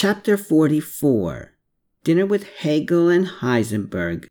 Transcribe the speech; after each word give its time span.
Chapter 0.00 0.36
44 0.36 1.58
Dinner 2.04 2.24
with 2.24 2.44
Hegel 2.44 3.08
and 3.08 3.26
Heisenberg 3.26 4.28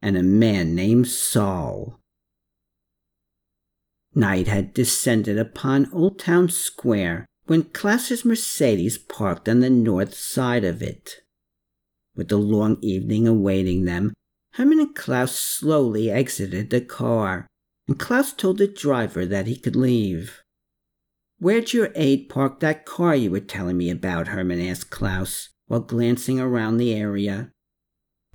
and 0.00 0.16
a 0.16 0.22
man 0.22 0.74
named 0.74 1.08
Saul. 1.08 2.00
Night 4.14 4.48
had 4.48 4.72
descended 4.72 5.38
upon 5.38 5.92
Old 5.92 6.18
Town 6.18 6.48
Square 6.48 7.26
when 7.44 7.64
Klaus's 7.64 8.24
Mercedes 8.24 8.96
parked 8.96 9.46
on 9.46 9.60
the 9.60 9.68
north 9.68 10.14
side 10.14 10.64
of 10.64 10.80
it. 10.80 11.16
With 12.16 12.28
the 12.28 12.38
long 12.38 12.78
evening 12.80 13.28
awaiting 13.28 13.84
them, 13.84 14.14
Hermann 14.54 14.80
and 14.80 14.94
Klaus 14.94 15.38
slowly 15.38 16.10
exited 16.10 16.70
the 16.70 16.80
car, 16.80 17.46
and 17.86 17.98
Klaus 17.98 18.32
told 18.32 18.56
the 18.56 18.66
driver 18.66 19.26
that 19.26 19.46
he 19.46 19.58
could 19.58 19.76
leave. 19.76 20.40
Where'd 21.40 21.72
your 21.72 21.90
aide 21.94 22.28
park 22.28 22.60
that 22.60 22.84
car 22.84 23.16
you 23.16 23.30
were 23.30 23.40
telling 23.40 23.78
me 23.78 23.88
about? 23.88 24.28
Hermann 24.28 24.60
asked 24.60 24.90
Klaus 24.90 25.48
while 25.68 25.80
glancing 25.80 26.38
around 26.38 26.76
the 26.76 26.92
area. 26.92 27.50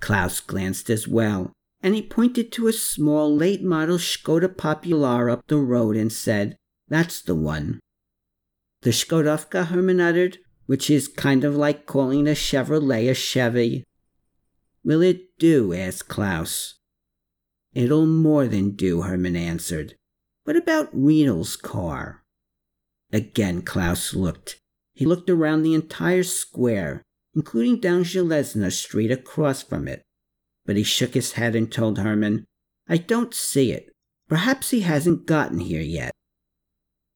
Klaus 0.00 0.40
glanced 0.40 0.90
as 0.90 1.06
well, 1.06 1.52
and 1.80 1.94
he 1.94 2.02
pointed 2.02 2.50
to 2.52 2.66
a 2.66 2.72
small 2.72 3.32
late 3.32 3.62
model 3.62 3.98
Skoda 3.98 4.48
Popular 4.48 5.30
up 5.30 5.46
the 5.46 5.58
road 5.58 5.96
and 5.96 6.12
said, 6.12 6.56
That's 6.88 7.22
the 7.22 7.36
one. 7.36 7.78
The 8.82 8.90
Skodovka, 8.90 9.66
Hermann 9.66 10.00
uttered, 10.00 10.38
which 10.66 10.90
is 10.90 11.06
kind 11.06 11.44
of 11.44 11.54
like 11.54 11.86
calling 11.86 12.26
a 12.26 12.32
Chevrolet 12.32 13.08
a 13.08 13.14
Chevy. 13.14 13.84
Will 14.82 15.00
it 15.00 15.38
do? 15.38 15.72
asked 15.72 16.08
Klaus. 16.08 16.74
It'll 17.72 18.06
more 18.06 18.48
than 18.48 18.72
do, 18.72 19.02
Hermann 19.02 19.36
answered. 19.36 19.94
What 20.42 20.56
about 20.56 20.88
Riedel's 20.92 21.54
car? 21.54 22.24
Again 23.12 23.62
Klaus 23.62 24.14
looked. 24.14 24.58
He 24.94 25.04
looked 25.04 25.30
around 25.30 25.62
the 25.62 25.74
entire 25.74 26.22
square, 26.22 27.02
including 27.34 27.80
down 27.80 28.02
Zhelezna 28.02 28.72
Street 28.72 29.10
across 29.10 29.62
from 29.62 29.86
it. 29.86 30.02
But 30.64 30.76
he 30.76 30.82
shook 30.82 31.14
his 31.14 31.32
head 31.32 31.54
and 31.54 31.70
told 31.70 31.98
Hermann, 31.98 32.44
I 32.88 32.96
don't 32.96 33.34
see 33.34 33.72
it. 33.72 33.90
Perhaps 34.28 34.70
he 34.70 34.80
hasn't 34.80 35.26
gotten 35.26 35.60
here 35.60 35.82
yet. 35.82 36.12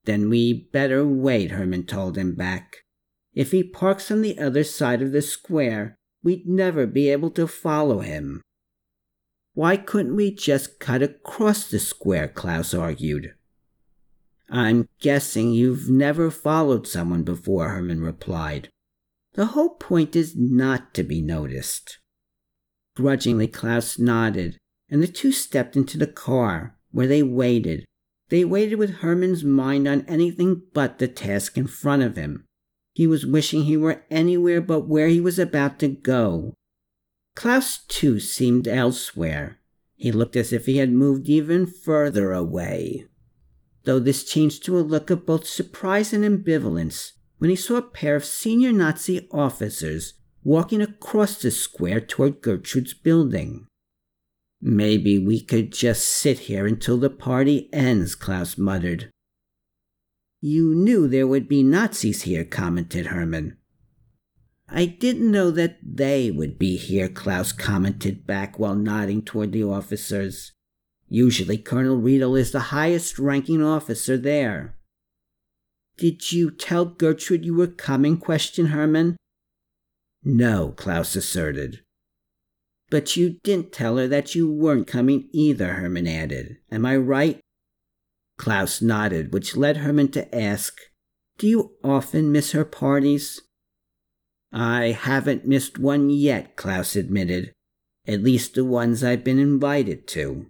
Then 0.04 0.28
we 0.28 0.68
better 0.72 1.06
wait, 1.06 1.50
Hermann 1.50 1.84
told 1.84 2.16
him 2.16 2.34
back. 2.34 2.78
If 3.34 3.50
he 3.52 3.62
parks 3.62 4.10
on 4.10 4.22
the 4.22 4.38
other 4.38 4.64
side 4.64 5.02
of 5.02 5.12
the 5.12 5.22
square, 5.22 5.96
we'd 6.22 6.46
never 6.46 6.86
be 6.86 7.08
able 7.08 7.30
to 7.32 7.46
follow 7.46 8.00
him. 8.00 8.42
Why 9.54 9.76
couldn't 9.76 10.16
we 10.16 10.34
just 10.34 10.78
cut 10.78 11.02
across 11.02 11.70
the 11.70 11.78
square? 11.78 12.28
Klaus 12.28 12.72
argued. 12.72 13.34
I'm 14.50 14.88
guessing 15.00 15.52
you've 15.52 15.88
never 15.88 16.28
followed 16.28 16.86
someone 16.86 17.22
before, 17.22 17.68
Hermann 17.68 18.00
replied. 18.00 18.68
The 19.34 19.46
whole 19.46 19.70
point 19.76 20.16
is 20.16 20.34
not 20.36 20.92
to 20.94 21.04
be 21.04 21.22
noticed. 21.22 21.98
Grudgingly, 22.96 23.46
Klaus 23.46 23.96
nodded, 23.96 24.58
and 24.88 25.00
the 25.00 25.06
two 25.06 25.30
stepped 25.30 25.76
into 25.76 25.96
the 25.96 26.08
car, 26.08 26.76
where 26.90 27.06
they 27.06 27.22
waited. 27.22 27.84
They 28.28 28.44
waited 28.44 28.76
with 28.76 28.96
Hermann's 28.96 29.44
mind 29.44 29.86
on 29.86 30.04
anything 30.08 30.62
but 30.74 30.98
the 30.98 31.06
task 31.06 31.56
in 31.56 31.68
front 31.68 32.02
of 32.02 32.16
him. 32.16 32.44
He 32.92 33.06
was 33.06 33.24
wishing 33.24 33.62
he 33.62 33.76
were 33.76 34.02
anywhere 34.10 34.60
but 34.60 34.88
where 34.88 35.08
he 35.08 35.20
was 35.20 35.38
about 35.38 35.78
to 35.78 35.88
go. 35.88 36.54
Klaus, 37.36 37.78
too, 37.86 38.18
seemed 38.18 38.66
elsewhere. 38.66 39.60
He 39.94 40.10
looked 40.10 40.34
as 40.34 40.52
if 40.52 40.66
he 40.66 40.78
had 40.78 40.90
moved 40.90 41.28
even 41.28 41.66
further 41.66 42.32
away 42.32 43.06
though 43.84 43.98
this 43.98 44.24
changed 44.24 44.64
to 44.64 44.78
a 44.78 44.80
look 44.80 45.10
of 45.10 45.26
both 45.26 45.46
surprise 45.46 46.12
and 46.12 46.24
ambivalence 46.24 47.12
when 47.38 47.50
he 47.50 47.56
saw 47.56 47.76
a 47.76 47.82
pair 47.82 48.16
of 48.16 48.24
senior 48.24 48.72
Nazi 48.72 49.28
officers 49.30 50.14
walking 50.42 50.80
across 50.80 51.40
the 51.40 51.50
square 51.50 52.00
toward 52.00 52.42
Gertrude's 52.42 52.94
building. 52.94 53.66
Maybe 54.60 55.18
we 55.18 55.40
could 55.40 55.72
just 55.72 56.06
sit 56.06 56.40
here 56.40 56.66
until 56.66 56.98
the 56.98 57.10
party 57.10 57.70
ends, 57.72 58.14
Klaus 58.14 58.58
muttered. 58.58 59.10
You 60.42 60.74
knew 60.74 61.08
there 61.08 61.26
would 61.26 61.48
be 61.48 61.62
Nazis 61.62 62.22
here, 62.22 62.44
commented 62.44 63.06
Hermann. 63.06 63.56
I 64.68 64.86
didn't 64.86 65.30
know 65.30 65.50
that 65.50 65.78
they 65.82 66.30
would 66.30 66.58
be 66.58 66.76
here, 66.76 67.08
Klaus 67.08 67.52
commented 67.52 68.26
back 68.26 68.58
while 68.58 68.74
nodding 68.74 69.22
toward 69.22 69.52
the 69.52 69.64
officers. 69.64 70.52
Usually, 71.12 71.58
Colonel 71.58 71.96
Riedel 71.96 72.36
is 72.36 72.52
the 72.52 72.70
highest 72.70 73.18
ranking 73.18 73.62
officer 73.62 74.16
there. 74.16 74.76
Did 75.96 76.32
you 76.32 76.52
tell 76.52 76.84
Gertrude 76.84 77.44
you 77.44 77.54
were 77.54 77.66
coming? 77.66 78.16
questioned 78.16 78.68
Hermann. 78.68 79.16
No, 80.22 80.72
Klaus 80.76 81.16
asserted. 81.16 81.80
But 82.90 83.16
you 83.16 83.40
didn't 83.42 83.72
tell 83.72 83.96
her 83.96 84.06
that 84.06 84.36
you 84.36 84.52
weren't 84.52 84.86
coming 84.86 85.28
either, 85.32 85.74
Hermann 85.74 86.06
added. 86.06 86.58
Am 86.70 86.86
I 86.86 86.96
right? 86.96 87.40
Klaus 88.38 88.80
nodded, 88.80 89.32
which 89.32 89.56
led 89.56 89.78
Hermann 89.78 90.12
to 90.12 90.34
ask, 90.34 90.78
Do 91.38 91.48
you 91.48 91.72
often 91.82 92.30
miss 92.30 92.52
her 92.52 92.64
parties? 92.64 93.40
I 94.52 94.92
haven't 94.92 95.46
missed 95.46 95.78
one 95.78 96.08
yet, 96.10 96.56
Klaus 96.56 96.94
admitted. 96.94 97.52
At 98.06 98.22
least 98.22 98.54
the 98.54 98.64
ones 98.64 99.02
I've 99.04 99.24
been 99.24 99.38
invited 99.38 100.06
to. 100.08 100.49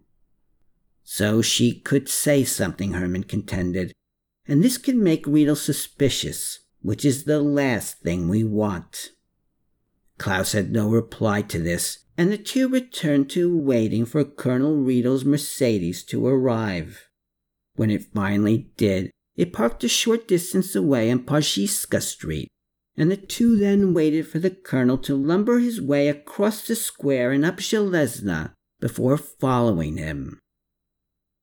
So 1.13 1.43
she 1.43 1.75
could 1.75 2.09
say 2.09 2.45
something, 2.45 2.93
Hermann 2.93 3.25
contended, 3.25 3.93
and 4.47 4.63
this 4.63 4.79
can 4.79 5.03
make 5.03 5.27
Riedel 5.27 5.57
suspicious, 5.57 6.61
which 6.83 7.05
is 7.05 7.25
the 7.25 7.41
last 7.41 7.99
thing 7.99 8.29
we 8.29 8.45
want. 8.45 9.11
Klaus 10.19 10.53
had 10.53 10.71
no 10.71 10.89
reply 10.89 11.43
to 11.43 11.59
this, 11.59 12.05
and 12.17 12.31
the 12.31 12.39
two 12.39 12.69
returned 12.69 13.29
to 13.31 13.59
waiting 13.59 14.07
for 14.07 14.23
Colonel 14.23 14.77
Riedel's 14.77 15.25
Mercedes 15.25 16.05
to 16.05 16.25
arrive. 16.29 17.09
When 17.75 17.91
it 17.91 18.15
finally 18.15 18.71
did, 18.77 19.11
it 19.35 19.53
parked 19.53 19.83
a 19.83 19.89
short 19.89 20.29
distance 20.29 20.77
away 20.77 21.11
on 21.11 21.27
Pazhiska 21.27 22.03
Street, 22.03 22.47
and 22.97 23.11
the 23.11 23.17
two 23.17 23.57
then 23.57 23.95
waited 23.95 24.29
for 24.29 24.39
the 24.39 24.51
colonel 24.51 24.99
to 24.99 25.17
lumber 25.17 25.59
his 25.59 25.81
way 25.81 26.07
across 26.07 26.69
the 26.69 26.77
square 26.77 27.33
and 27.33 27.45
up 27.45 27.57
Zhelezna 27.57 28.53
before 28.79 29.17
following 29.17 29.97
him. 29.97 30.39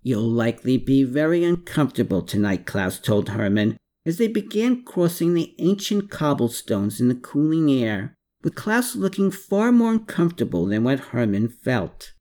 You'll 0.07 0.22
likely 0.22 0.78
be 0.78 1.03
very 1.03 1.44
uncomfortable 1.44 2.22
tonight, 2.22 2.66
Klaus 2.66 2.97
told 2.97 3.28
Hermann 3.28 3.75
as 4.06 4.18
they 4.18 4.29
began 4.29 4.85
crossing 4.85 5.34
the 5.34 5.53
ancient 5.59 6.09
cobblestones 6.09 7.01
in 7.01 7.09
the 7.09 7.16
cooling 7.16 7.69
air, 7.69 8.16
with 8.41 8.56
Klaus 8.56 8.95
looking 8.95 9.31
far 9.31 9.69
more 9.73 9.91
uncomfortable 9.91 10.66
than 10.66 10.85
what 10.85 11.12
Hermann 11.12 11.50
felt. 11.50 12.13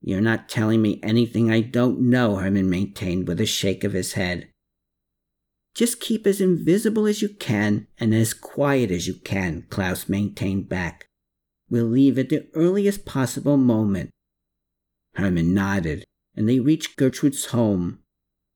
You're 0.00 0.20
not 0.20 0.48
telling 0.48 0.82
me 0.82 0.98
anything 1.00 1.52
I 1.52 1.60
don't 1.60 2.00
know, 2.00 2.34
Hermann 2.34 2.68
maintained 2.68 3.28
with 3.28 3.40
a 3.40 3.46
shake 3.46 3.84
of 3.84 3.92
his 3.92 4.14
head. 4.14 4.48
Just 5.76 6.00
keep 6.00 6.26
as 6.26 6.40
invisible 6.40 7.06
as 7.06 7.22
you 7.22 7.28
can 7.28 7.86
and 8.00 8.12
as 8.12 8.34
quiet 8.34 8.90
as 8.90 9.06
you 9.06 9.14
can, 9.14 9.66
Klaus 9.70 10.08
maintained 10.08 10.68
back. 10.68 11.06
We'll 11.70 11.84
leave 11.84 12.18
at 12.18 12.28
the 12.28 12.48
earliest 12.54 13.04
possible 13.04 13.56
moment. 13.56 14.10
Hermann 15.14 15.54
nodded 15.54 16.04
and 16.38 16.48
they 16.48 16.60
reached 16.60 16.96
Gertrude's 16.96 17.46
home. 17.46 17.98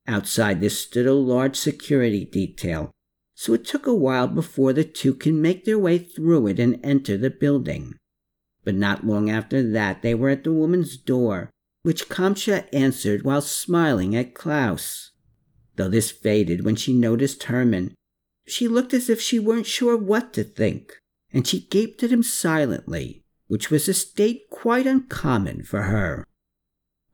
Outside 0.07 0.61
there 0.61 0.69
stood 0.69 1.05
a 1.05 1.13
large 1.13 1.57
security 1.57 2.23
detail, 2.23 2.91
so 3.35 3.53
it 3.53 3.65
took 3.65 3.85
a 3.85 3.93
while 3.93 4.29
before 4.29 4.71
the 4.71 4.85
two 4.85 5.13
could 5.13 5.33
make 5.33 5.65
their 5.65 5.77
way 5.77 5.97
through 5.97 6.47
it 6.47 6.59
and 6.59 6.79
enter 6.81 7.17
the 7.17 7.29
building. 7.29 7.95
But 8.63 8.75
not 8.75 9.05
long 9.05 9.29
after 9.29 9.61
that 9.71 10.01
they 10.01 10.15
were 10.15 10.29
at 10.29 10.45
the 10.45 10.53
woman's 10.53 10.95
door, 10.95 11.49
which 11.81 12.07
Kamcha 12.07 12.73
answered 12.73 13.23
while 13.23 13.41
smiling 13.41 14.15
at 14.15 14.33
Klaus. 14.33 15.11
Though 15.75 15.89
this 15.89 16.09
faded 16.09 16.63
when 16.63 16.77
she 16.77 16.93
noticed 16.93 17.43
Hermann, 17.43 17.95
she 18.47 18.69
looked 18.69 18.93
as 18.93 19.09
if 19.09 19.19
she 19.19 19.39
weren't 19.39 19.65
sure 19.65 19.97
what 19.97 20.31
to 20.33 20.45
think, 20.45 20.93
and 21.33 21.45
she 21.45 21.67
gaped 21.67 22.01
at 22.01 22.11
him 22.13 22.23
silently, 22.23 23.25
which 23.47 23.69
was 23.69 23.89
a 23.89 23.93
state 23.93 24.43
quite 24.49 24.87
uncommon 24.87 25.63
for 25.63 25.83
her. 25.83 26.25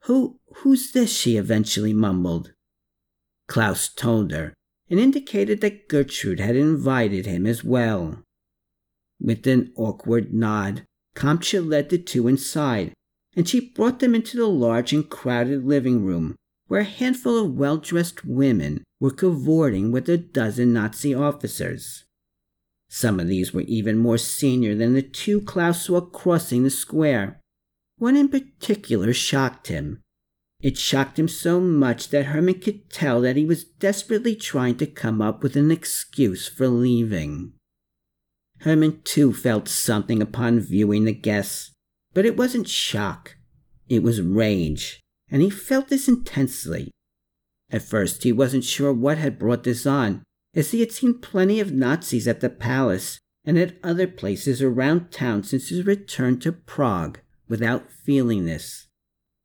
Who, 0.04 0.40
who's 0.56 0.92
this? 0.92 1.16
she 1.16 1.36
eventually 1.36 1.92
mumbled. 1.92 2.52
Klaus 3.48 3.88
told 3.88 4.32
her 4.32 4.54
and 4.88 4.98
indicated 4.98 5.60
that 5.60 5.88
Gertrude 5.88 6.40
had 6.40 6.56
invited 6.56 7.26
him 7.26 7.46
as 7.46 7.62
well. 7.62 8.22
With 9.20 9.46
an 9.46 9.72
awkward 9.76 10.32
nod, 10.32 10.86
Kamcha 11.14 11.60
led 11.60 11.90
the 11.90 11.98
two 11.98 12.26
inside, 12.26 12.92
and 13.36 13.48
she 13.48 13.70
brought 13.70 14.00
them 14.00 14.14
into 14.14 14.36
the 14.36 14.46
large 14.46 14.92
and 14.92 15.08
crowded 15.08 15.64
living 15.64 16.04
room, 16.04 16.34
where 16.66 16.80
a 16.80 16.84
handful 16.84 17.38
of 17.38 17.54
well 17.54 17.76
dressed 17.76 18.24
women 18.24 18.82
were 18.98 19.10
cavorting 19.10 19.92
with 19.92 20.08
a 20.08 20.16
dozen 20.16 20.72
Nazi 20.72 21.14
officers. 21.14 22.04
Some 22.88 23.20
of 23.20 23.28
these 23.28 23.52
were 23.52 23.62
even 23.62 23.98
more 23.98 24.18
senior 24.18 24.74
than 24.74 24.94
the 24.94 25.02
two 25.02 25.40
Klaus 25.40 25.86
saw 25.86 26.00
crossing 26.00 26.64
the 26.64 26.70
square, 26.70 27.39
one 28.00 28.16
in 28.16 28.28
particular 28.28 29.12
shocked 29.12 29.68
him. 29.68 30.00
It 30.62 30.78
shocked 30.78 31.18
him 31.18 31.28
so 31.28 31.60
much 31.60 32.08
that 32.08 32.26
Hermann 32.26 32.60
could 32.60 32.90
tell 32.90 33.20
that 33.20 33.36
he 33.36 33.44
was 33.44 33.64
desperately 33.64 34.34
trying 34.34 34.76
to 34.78 34.86
come 34.86 35.20
up 35.22 35.42
with 35.42 35.54
an 35.54 35.70
excuse 35.70 36.48
for 36.48 36.66
leaving. 36.66 37.52
Hermann 38.60 39.02
too 39.04 39.32
felt 39.32 39.68
something 39.68 40.20
upon 40.20 40.60
viewing 40.60 41.04
the 41.04 41.12
guests, 41.12 41.72
but 42.12 42.24
it 42.24 42.36
wasn't 42.36 42.68
shock. 42.68 43.36
It 43.88 44.02
was 44.02 44.20
rage, 44.20 45.00
and 45.30 45.42
he 45.42 45.50
felt 45.50 45.88
this 45.88 46.08
intensely. 46.08 46.90
At 47.70 47.82
first, 47.82 48.22
he 48.22 48.32
wasn't 48.32 48.64
sure 48.64 48.92
what 48.92 49.18
had 49.18 49.38
brought 49.38 49.64
this 49.64 49.86
on, 49.86 50.22
as 50.54 50.70
he 50.70 50.80
had 50.80 50.92
seen 50.92 51.20
plenty 51.20 51.60
of 51.60 51.72
Nazis 51.72 52.26
at 52.26 52.40
the 52.40 52.50
palace 52.50 53.18
and 53.44 53.58
at 53.58 53.76
other 53.84 54.06
places 54.06 54.62
around 54.62 55.10
town 55.10 55.42
since 55.42 55.68
his 55.68 55.86
return 55.86 56.38
to 56.40 56.52
Prague 56.52 57.20
without 57.50 57.92
feeling 57.92 58.46
this. 58.46 58.86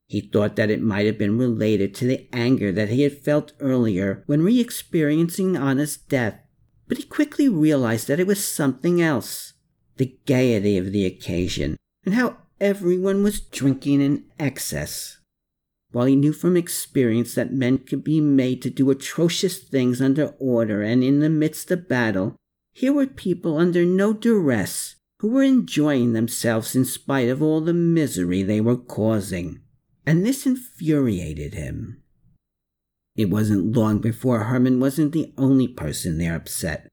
He 0.07 0.21
thought 0.21 0.55
that 0.55 0.69
it 0.69 0.81
might 0.81 1.07
have 1.07 1.17
been 1.17 1.37
related 1.37 1.93
to 1.95 2.05
the 2.05 2.29
anger 2.31 2.71
that 2.71 2.89
he 2.89 3.01
had 3.01 3.17
felt 3.17 3.53
earlier 3.59 4.23
when 4.27 4.43
re 4.43 4.61
experiencing 4.61 5.57
Anna's 5.57 5.97
death, 5.97 6.39
but 6.87 6.97
he 6.97 7.03
quickly 7.03 7.49
realized 7.49 8.07
that 8.07 8.19
it 8.19 8.27
was 8.27 8.45
something 8.45 9.01
else 9.01 9.53
the 9.97 10.17
gaiety 10.25 10.77
of 10.77 10.91
the 10.91 11.05
occasion, 11.05 11.77
and 12.03 12.15
how 12.15 12.37
everyone 12.59 13.23
was 13.23 13.39
drinking 13.39 14.01
in 14.01 14.25
excess. 14.37 15.17
While 15.91 16.05
he 16.05 16.17
knew 16.17 16.33
from 16.33 16.57
experience 16.57 17.35
that 17.35 17.53
men 17.53 17.77
could 17.77 18.03
be 18.03 18.19
made 18.19 18.61
to 18.63 18.69
do 18.69 18.89
atrocious 18.89 19.59
things 19.59 20.01
under 20.01 20.35
order 20.37 20.81
and 20.81 21.03
in 21.03 21.21
the 21.21 21.29
midst 21.29 21.71
of 21.71 21.87
battle, 21.87 22.35
here 22.73 22.91
were 22.91 23.07
people 23.07 23.57
under 23.57 23.85
no 23.85 24.11
duress 24.11 24.94
who 25.25 25.31
were 25.31 25.41
enjoying 25.41 26.13
themselves 26.13 26.75
in 26.75 26.85
spite 26.85 27.27
of 27.27 27.41
all 27.41 27.59
the 27.59 27.73
misery 27.73 28.43
they 28.43 28.61
were 28.61 28.77
causing 28.77 29.59
and 30.05 30.23
this 30.23 30.45
infuriated 30.45 31.55
him. 31.55 31.99
It 33.15 33.31
wasn't 33.31 33.75
long 33.75 33.97
before 33.97 34.43
Hermann 34.43 34.79
wasn't 34.79 35.13
the 35.13 35.33
only 35.35 35.67
person 35.67 36.19
there 36.19 36.35
upset. 36.35 36.89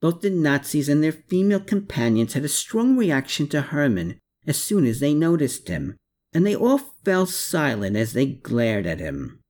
Both 0.00 0.22
the 0.22 0.30
Nazis 0.30 0.88
and 0.88 1.04
their 1.04 1.12
female 1.12 1.60
companions 1.60 2.32
had 2.32 2.46
a 2.46 2.48
strong 2.48 2.96
reaction 2.96 3.48
to 3.48 3.60
Hermann 3.60 4.18
as 4.46 4.56
soon 4.56 4.86
as 4.86 5.00
they 5.00 5.12
noticed 5.12 5.68
him, 5.68 5.98
and 6.32 6.46
they 6.46 6.56
all 6.56 6.78
fell 7.04 7.26
silent 7.26 7.96
as 7.96 8.14
they 8.14 8.24
glared 8.24 8.86
at 8.86 8.98
him. 8.98 9.40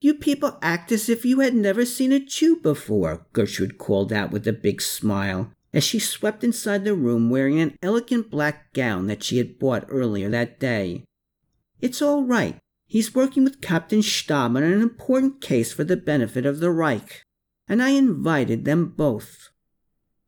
You 0.00 0.14
people 0.14 0.58
act 0.60 0.90
as 0.90 1.08
if 1.08 1.24
you 1.24 1.38
had 1.38 1.54
never 1.54 1.84
seen 1.84 2.10
a 2.10 2.18
Jew 2.18 2.56
before, 2.56 3.28
Gertrude 3.32 3.78
called 3.78 4.12
out 4.12 4.32
with 4.32 4.48
a 4.48 4.52
big 4.52 4.82
smile 4.82 5.52
as 5.72 5.84
she 5.84 5.98
swept 5.98 6.42
inside 6.42 6.84
the 6.84 6.94
room 6.94 7.30
wearing 7.30 7.60
an 7.60 7.76
elegant 7.82 8.30
black 8.30 8.72
gown 8.72 9.06
that 9.06 9.22
she 9.22 9.38
had 9.38 9.58
bought 9.58 9.84
earlier 9.88 10.28
that 10.28 10.58
day. 10.58 11.04
It's 11.80 12.02
all 12.02 12.24
right. 12.24 12.58
He's 12.86 13.14
working 13.14 13.44
with 13.44 13.60
Captain 13.60 14.00
Stamm 14.00 14.56
on 14.56 14.62
an 14.62 14.80
important 14.80 15.42
case 15.42 15.72
for 15.72 15.84
the 15.84 15.96
benefit 15.96 16.46
of 16.46 16.60
the 16.60 16.70
Reich, 16.70 17.22
and 17.68 17.82
I 17.82 17.90
invited 17.90 18.64
them 18.64 18.94
both. 18.96 19.50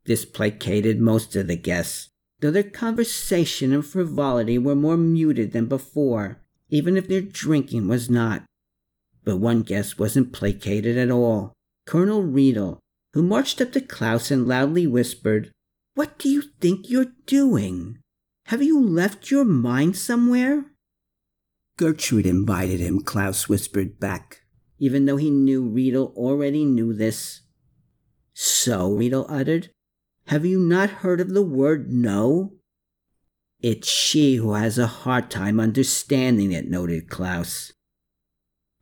This 0.05 0.27
placated 0.27 1.01
most 1.01 1.35
of 1.37 1.47
the 1.47 1.57
guests, 1.57 2.11
though 2.41 2.51
their 2.51 2.63
conversation 2.63 3.73
and 3.73 3.85
frivolity 3.85 4.59
were 4.59 4.75
more 4.75 4.99
muted 4.99 5.53
than 5.53 5.67
before, 5.67 6.43
even 6.69 6.97
if 6.97 7.09
their 7.09 7.23
drinking 7.23 7.89
was 7.89 8.11
not. 8.11 8.45
But 9.25 9.39
one 9.39 9.63
guest 9.63 9.99
wasn't 9.99 10.33
placated 10.33 10.99
at 10.99 11.11
all 11.11 11.55
Colonel 11.87 12.23
Riedel, 12.23 12.79
who 13.13 13.23
marched 13.23 13.61
up 13.61 13.73
to 13.73 13.81
Klaus 13.81 14.31
and 14.31 14.47
loudly 14.47 14.87
whispered, 14.87 15.51
What 15.95 16.19
do 16.19 16.29
you 16.29 16.43
think 16.61 16.89
you're 16.89 17.13
doing? 17.27 17.99
Have 18.47 18.63
you 18.63 18.81
left 18.81 19.31
your 19.31 19.45
mind 19.45 19.97
somewhere? 19.97 20.67
Gertrude 21.77 22.27
invited 22.27 22.81
him, 22.81 23.01
Klaus 23.01 23.49
whispered 23.49 23.99
back, 23.99 24.43
even 24.79 25.07
though 25.07 25.17
he 25.17 25.31
knew 25.31 25.69
Riedel 25.69 26.13
already 26.17 26.65
knew 26.65 26.93
this. 26.93 27.41
So, 28.35 28.93
Riedel 28.93 29.27
uttered, 29.29 29.71
have 30.27 30.47
you 30.47 30.61
not 30.61 30.91
heard 30.91 31.21
of 31.21 31.31
the 31.31 31.43
word 31.43 31.91
no? 31.91 32.53
It's 33.61 33.89
she 33.89 34.37
who 34.37 34.55
has 34.55 34.79
a 34.79 34.87
hard 34.87 35.31
time 35.31 35.59
understanding 35.59 36.53
it, 36.53 36.69
noted 36.69 37.11
Klaus. 37.11 37.73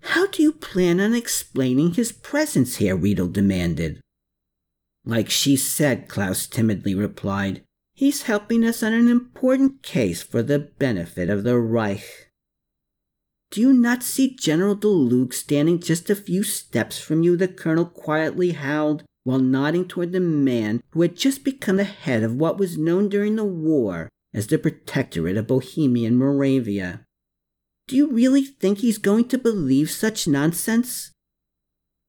How 0.02 0.26
do 0.26 0.42
you 0.42 0.52
plan 0.52 1.00
on 1.00 1.14
explaining 1.14 1.94
his 1.94 2.12
presence 2.12 2.76
here? 2.76 2.94
Riedel 2.94 3.28
demanded. 3.28 4.00
Like 5.08 5.31
she 5.31 5.56
said, 5.56 6.06
Klaus 6.06 6.46
timidly 6.46 6.94
replied, 6.94 7.62
he's 7.94 8.25
helping 8.25 8.62
us 8.62 8.82
on 8.82 8.93
an 8.93 9.08
important 9.08 9.82
case 9.82 10.22
for 10.22 10.43
the 10.43 10.58
benefit 10.58 11.31
of 11.31 11.44
the 11.44 11.58
Reich. 11.58 12.31
Do 13.50 13.62
you 13.62 13.72
not 13.72 14.02
see 14.02 14.37
General 14.37 14.76
Daluege 14.76 15.32
standing 15.32 15.81
just 15.81 16.10
a 16.10 16.14
few 16.14 16.43
steps 16.43 16.99
from 16.99 17.22
you? 17.22 17.38
The 17.38 17.49
colonel 17.49 17.87
quietly 17.87 18.52
howled 18.52 19.02
while 19.25 19.38
nodding 19.38 19.88
toward 19.88 20.12
the 20.12 20.20
man 20.20 20.82
who 20.90 21.00
had 21.00 21.16
just 21.16 21.43
become 21.43 21.78
the 21.78 21.84
head 21.84 22.22
of 22.22 22.34
what 22.34 22.58
was 22.58 22.76
known 22.76 23.08
during 23.08 23.37
the 23.37 23.46
war 23.46 24.10
as 24.34 24.49
the 24.49 24.58
Protectorate 24.58 25.38
of 25.38 25.46
Bohemia 25.46 26.08
and 26.08 26.19
Moravia. 26.19 27.06
Do 27.87 27.96
you 27.96 28.10
really 28.10 28.44
think 28.44 28.78
he's 28.78 28.99
going 28.99 29.28
to 29.28 29.38
believe 29.38 29.90
such 29.90 30.28
nonsense? 30.28 31.12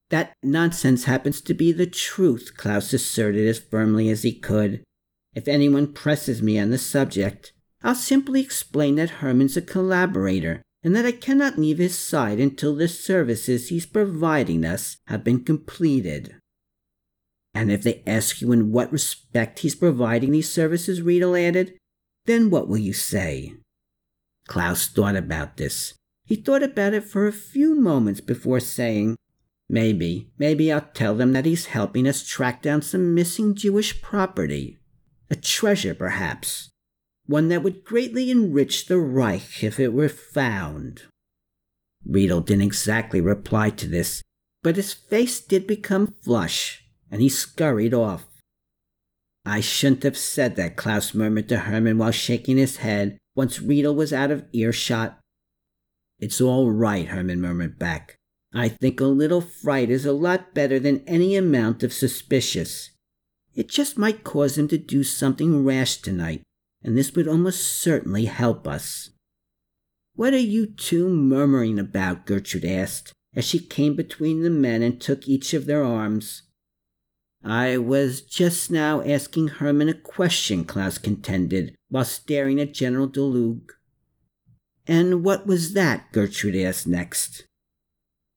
That 0.10 0.34
nonsense 0.42 1.04
happens 1.04 1.40
to 1.42 1.54
be 1.54 1.72
the 1.72 1.86
truth, 1.86 2.54
Klaus 2.58 2.94
asserted 2.94 3.48
as 3.48 3.60
firmly 3.60 4.10
as 4.10 4.24
he 4.24 4.34
could. 4.34 4.84
If 5.36 5.48
anyone 5.48 5.94
presses 5.94 6.42
me 6.42 6.58
on 6.60 6.72
the 6.72 6.78
subject, 6.78 7.54
I'll 7.84 7.96
simply 7.96 8.42
explain 8.42 8.96
that 8.96 9.22
Hermann's 9.22 9.56
a 9.56 9.62
collaborator 9.62 10.64
and 10.84 10.96
that 10.96 11.06
I 11.06 11.12
cannot 11.12 11.60
leave 11.60 11.78
his 11.78 11.98
side 11.98 12.40
until 12.40 12.76
the 12.76 12.88
services 12.88 13.70
he's 13.70 13.86
providing 13.86 14.66
us 14.66 14.98
have 15.08 15.24
been 15.24 15.44
completed. 15.44 16.36
And 17.54 17.72
if 17.72 17.84
they 17.84 18.04
ask 18.08 18.42
you 18.42 18.52
in 18.52 18.72
what 18.72 18.92
respect 18.92 19.60
he's 19.60 19.76
providing 19.76 20.32
these 20.32 20.52
services, 20.52 21.02
Riedel 21.02 21.36
added, 21.36 21.78
then 22.26 22.50
what 22.50 22.68
will 22.68 22.78
you 22.78 22.94
say? 22.94 23.54
Klaus 24.48 24.88
thought 24.88 25.16
about 25.16 25.58
this. 25.58 25.94
He 26.26 26.36
thought 26.36 26.64
about 26.64 26.94
it 26.94 27.04
for 27.04 27.28
a 27.28 27.34
few 27.34 27.76
moments 27.76 28.22
before 28.22 28.60
saying, 28.60 29.16
Maybe, 29.69 30.31
maybe 30.39 30.71
I'll 30.71 30.81
tell 30.81 31.13
them 31.13 31.33
that 31.33 31.45
he's 31.45 31.68
helping 31.68 32.07
us 32.07 32.25
track 32.25 32.63
down 32.63 32.81
some 32.81 33.13
missing 33.13 33.54
Jewish 33.54 34.01
property. 34.01 34.80
A 35.30 35.36
treasure, 35.36 35.94
perhaps, 35.94 36.69
one 37.27 37.50
that 37.50 37.62
would 37.62 37.86
greatly 37.86 38.31
enrich 38.31 38.88
the 38.88 38.98
Reich 38.98 39.63
if 39.63 39.80
it 39.80 39.94
were 39.94 40.10
found. 40.10 41.04
Riedel 42.04 42.42
didn't 42.42 42.63
exactly 42.63 43.21
reply 43.21 43.69
to 43.69 43.88
this, 43.88 44.24
but 44.63 44.75
his 44.75 44.94
face 44.94 45.39
did 45.39 45.68
become 45.68 46.15
flush, 46.24 46.83
and 47.12 47.22
he 47.22 47.30
scurried 47.30 47.94
off. 47.94 48.25
I 49.45 49.60
shouldn't 49.60 50.04
have 50.04 50.18
said 50.18 50.56
that, 50.56 50.77
Klaus 50.77 51.13
murmured 51.13 51.48
to 51.50 51.60
Hermann 51.60 52.00
while 52.00 52.12
shaking 52.12 52.58
his 52.58 52.77
head 52.77 53.20
once 53.36 53.62
Riedel 53.62 53.96
was 53.96 54.12
out 54.12 54.32
of 54.32 54.46
earshot. 54.51 55.20
It's 56.17 56.41
all 56.41 56.72
right, 56.72 57.08
Hermann 57.08 57.39
murmured 57.39 57.77
back. 57.77 58.19
I 58.53 58.68
think 58.68 59.00
a 59.00 59.06
little 59.06 59.41
fright 59.41 59.89
is 59.89 60.06
a 60.06 60.13
lot 60.13 60.53
better 60.53 60.79
than 60.79 61.03
any 61.08 61.36
amount 61.36 61.84
of 61.84 61.94
suspicious. 61.94 62.91
It 63.53 63.68
just 63.68 63.98
might 63.98 64.24
cause 64.24 64.58
him 64.58 64.68
to 64.70 64.77
do 64.77 65.03
something 65.03 65.63
rash 65.63 65.98
tonight, 65.98 66.41
and 66.84 66.98
this 66.98 67.13
would 67.13 67.27
almost 67.27 67.63
certainly 67.65 68.25
help 68.25 68.68
us. 68.68 69.12
What 70.15 70.34
are 70.34 70.38
you 70.38 70.65
two 70.65 71.10
murmuring 71.10 71.77
about? 71.77 72.25
Gertrude 72.25 72.65
asked, 72.65 73.13
as 73.36 73.46
she 73.46 73.60
came 73.60 73.96
between 73.96 74.41
the 74.41 74.50
men 74.50 74.82
and 74.82 75.00
took 75.00 75.27
each 75.27 75.53
of 75.53 75.65
their 75.65 75.84
arms. 75.84 76.44
I 77.44 77.77
was 77.77 78.22
just 78.22 78.70
now 78.70 79.01
asking 79.01 79.48
Hermann 79.48 79.89
a 79.89 79.94
question, 79.94 80.65
Klaus 80.65 80.98
contended, 80.98 81.75
while 81.89 82.03
staring 82.03 82.60
at 82.60 82.74
General 82.74 83.08
Daluege. 83.08 83.70
And 84.88 85.24
what 85.24 85.46
was 85.46 85.74
that? 85.74 86.12
Gertrude 86.12 86.56
asked 86.56 86.88
next. 86.88 87.46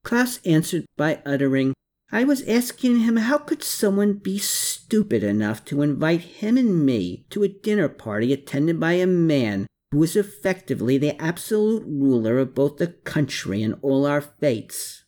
Klaus 0.05 0.41
answered 0.45 0.85
by 0.97 1.23
uttering, 1.25 1.75
I 2.11 2.25
was 2.25 2.43
asking 2.43 3.01
him 3.01 3.17
how 3.17 3.39
could 3.39 3.63
someone 3.63 4.15
be 4.15 4.39
stupid 4.39 5.23
enough 5.23 5.65
to 5.67 5.81
invite 5.81 6.21
him 6.21 6.59
and 6.59 6.85
me 6.85 7.25
to 7.31 7.43
a 7.43 7.49
dinner 7.49 7.89
party 7.89 8.33
attended 8.33 8.79
by 8.79 8.93
a 8.95 9.07
man 9.07 9.67
who 9.91 9.99
was 9.99 10.17
effectively 10.17 10.99
the 10.99 11.21
absolute 11.21 11.85
ruler 11.87 12.39
of 12.39 12.55
both 12.55 12.77
the 12.77 12.89
country 12.89 13.63
and 13.63 13.77
all 13.81 14.05
our 14.05 14.21
fates. 14.21 15.05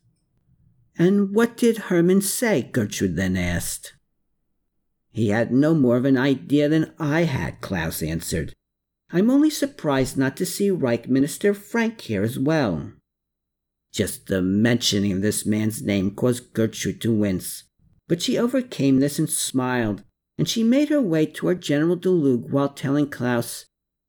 And 0.96 1.34
what 1.34 1.56
did 1.56 1.76
Hermann 1.88 2.22
say? 2.22 2.62
Gertrude 2.62 3.16
then 3.16 3.36
asked. 3.36 3.94
He 5.10 5.28
had 5.28 5.52
no 5.52 5.74
more 5.74 5.96
of 5.96 6.04
an 6.04 6.16
idea 6.16 6.68
than 6.68 6.92
I 6.98 7.22
had, 7.22 7.60
Klaus 7.60 8.02
answered. 8.02 8.52
I'm 9.10 9.30
only 9.30 9.50
surprised 9.50 10.16
not 10.16 10.36
to 10.38 10.46
see 10.46 10.70
Reich 10.70 11.08
Minister 11.08 11.54
Frank 11.54 12.00
here 12.00 12.22
as 12.22 12.38
well. 12.38 12.92
Just 13.94 14.26
the 14.26 14.42
mentioning 14.42 15.12
of 15.12 15.22
this 15.22 15.46
man's 15.46 15.80
name 15.80 16.16
caused 16.16 16.52
Gertrude 16.52 17.00
to 17.02 17.14
wince, 17.14 17.62
but 18.08 18.20
she 18.20 18.36
overcame 18.36 18.98
this 18.98 19.20
and 19.20 19.30
smiled, 19.30 20.02
and 20.36 20.48
she 20.48 20.64
made 20.64 20.88
her 20.88 21.00
way 21.00 21.26
toward 21.26 21.62
General 21.62 21.96
Daluege 21.96 22.50
while 22.50 22.70
telling 22.70 23.08
Klaus, 23.08 23.66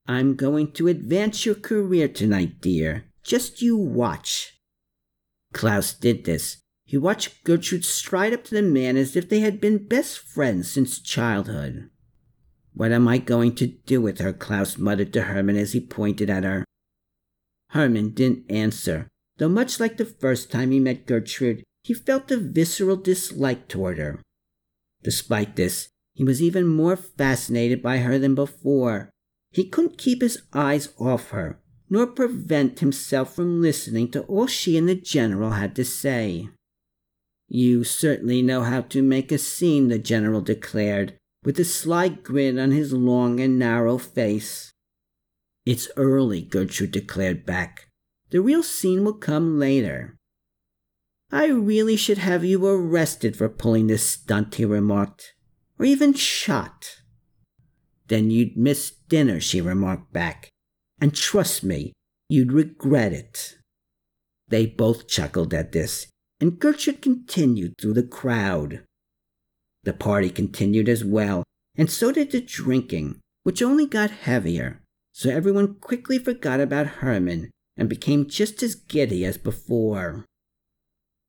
I'm 0.07 0.33
going 0.35 0.71
to 0.73 0.87
advance 0.87 1.45
your 1.45 1.53
career 1.53 2.07
tonight, 2.07 2.61
dear. 2.61 3.05
Just 3.23 3.61
you 3.61 3.77
watch. 3.77 4.59
Klaus 5.53 5.93
did 5.93 6.25
this. 6.25 6.57
He 6.83 6.97
watched 6.97 7.43
Gertrude 7.43 7.85
stride 7.85 8.33
up 8.33 8.43
to 8.45 8.55
the 8.55 8.63
man 8.63 8.97
as 8.97 9.15
if 9.15 9.29
they 9.29 9.41
had 9.41 9.61
been 9.61 9.87
best 9.87 10.17
friends 10.17 10.69
since 10.71 10.99
childhood. 10.99 11.91
What 12.73 12.91
am 12.91 13.07
I 13.07 13.19
going 13.19 13.53
to 13.55 13.67
do 13.67 14.01
with 14.01 14.17
her? 14.17 14.33
Klaus 14.33 14.79
muttered 14.79 15.13
to 15.13 15.23
Hermann 15.23 15.57
as 15.57 15.73
he 15.73 15.79
pointed 15.79 16.29
at 16.29 16.43
her. 16.43 16.65
Hermann 17.69 18.11
didn't 18.11 18.49
answer, 18.49 19.07
though 19.37 19.49
much 19.49 19.79
like 19.79 19.97
the 19.97 20.05
first 20.05 20.51
time 20.51 20.71
he 20.71 20.79
met 20.79 21.05
Gertrude, 21.05 21.63
he 21.83 21.93
felt 21.93 22.31
a 22.31 22.37
visceral 22.37 22.95
dislike 22.95 23.67
toward 23.67 23.97
her. 23.97 24.21
Despite 25.03 25.55
this, 25.55 25.89
he 26.13 26.23
was 26.23 26.41
even 26.41 26.65
more 26.65 26.95
fascinated 26.95 27.83
by 27.83 27.97
her 27.97 28.17
than 28.17 28.33
before. 28.35 29.09
He 29.51 29.65
couldn't 29.65 29.97
keep 29.97 30.21
his 30.21 30.41
eyes 30.53 30.89
off 30.97 31.29
her, 31.29 31.59
nor 31.89 32.07
prevent 32.07 32.79
himself 32.79 33.35
from 33.35 33.61
listening 33.61 34.09
to 34.11 34.23
all 34.23 34.47
she 34.47 34.77
and 34.77 34.89
the 34.89 34.95
general 34.95 35.51
had 35.51 35.75
to 35.75 35.85
say. 35.85 36.49
You 37.47 37.83
certainly 37.83 38.41
know 38.41 38.63
how 38.63 38.81
to 38.81 39.03
make 39.03 39.31
a 39.31 39.37
scene, 39.37 39.89
the 39.89 39.99
general 39.99 40.41
declared, 40.41 41.15
with 41.43 41.59
a 41.59 41.65
sly 41.65 42.09
grin 42.09 42.57
on 42.57 42.71
his 42.71 42.91
long 42.91 43.39
and 43.39 43.59
narrow 43.59 43.97
face. 43.99 44.71
It's 45.65 45.89
early, 45.95 46.41
Gertrude 46.41 46.91
declared 46.91 47.45
back. 47.45 47.84
The 48.35 48.41
real 48.41 48.63
scene 48.63 49.05
will 49.05 49.13
come 49.13 49.59
later. 49.59 50.17
I 51.31 51.45
really 51.47 51.95
should 51.95 52.17
have 52.17 52.43
you 52.43 52.67
arrested 52.67 53.37
for 53.37 53.47
pulling 53.47 53.87
this 53.87 54.03
stunt, 54.03 54.55
he 54.55 54.65
remarked, 54.65 55.35
or 55.79 55.85
even 55.85 56.11
shot. 56.11 56.97
Then 58.09 58.31
you'd 58.31 58.57
miss 58.57 58.91
dinner, 59.07 59.39
she 59.39 59.61
remarked 59.61 60.11
back, 60.11 60.49
and 60.99 61.15
trust 61.15 61.63
me, 61.63 61.93
you'd 62.27 62.51
regret 62.51 63.13
it. 63.13 63.57
They 64.49 64.65
both 64.65 65.07
chuckled 65.07 65.53
at 65.53 65.71
this, 65.71 66.07
and 66.41 66.59
Gertrude 66.59 67.01
continued 67.01 67.75
through 67.79 67.93
the 67.93 68.03
crowd. 68.03 68.83
The 69.83 69.93
party 69.93 70.29
continued 70.29 70.89
as 70.89 71.05
well, 71.05 71.45
and 71.77 71.89
so 71.89 72.11
did 72.11 72.31
the 72.31 72.41
drinking, 72.41 73.21
which 73.43 73.61
only 73.61 73.85
got 73.85 74.11
heavier, 74.11 74.81
so 75.13 75.29
everyone 75.29 75.75
quickly 75.75 76.19
forgot 76.19 76.59
about 76.59 76.99
Hermann 76.99 77.51
and 77.77 77.89
became 77.89 78.27
just 78.27 78.63
as 78.63 78.75
giddy 78.75 79.25
as 79.25 79.37
before. 79.37 80.25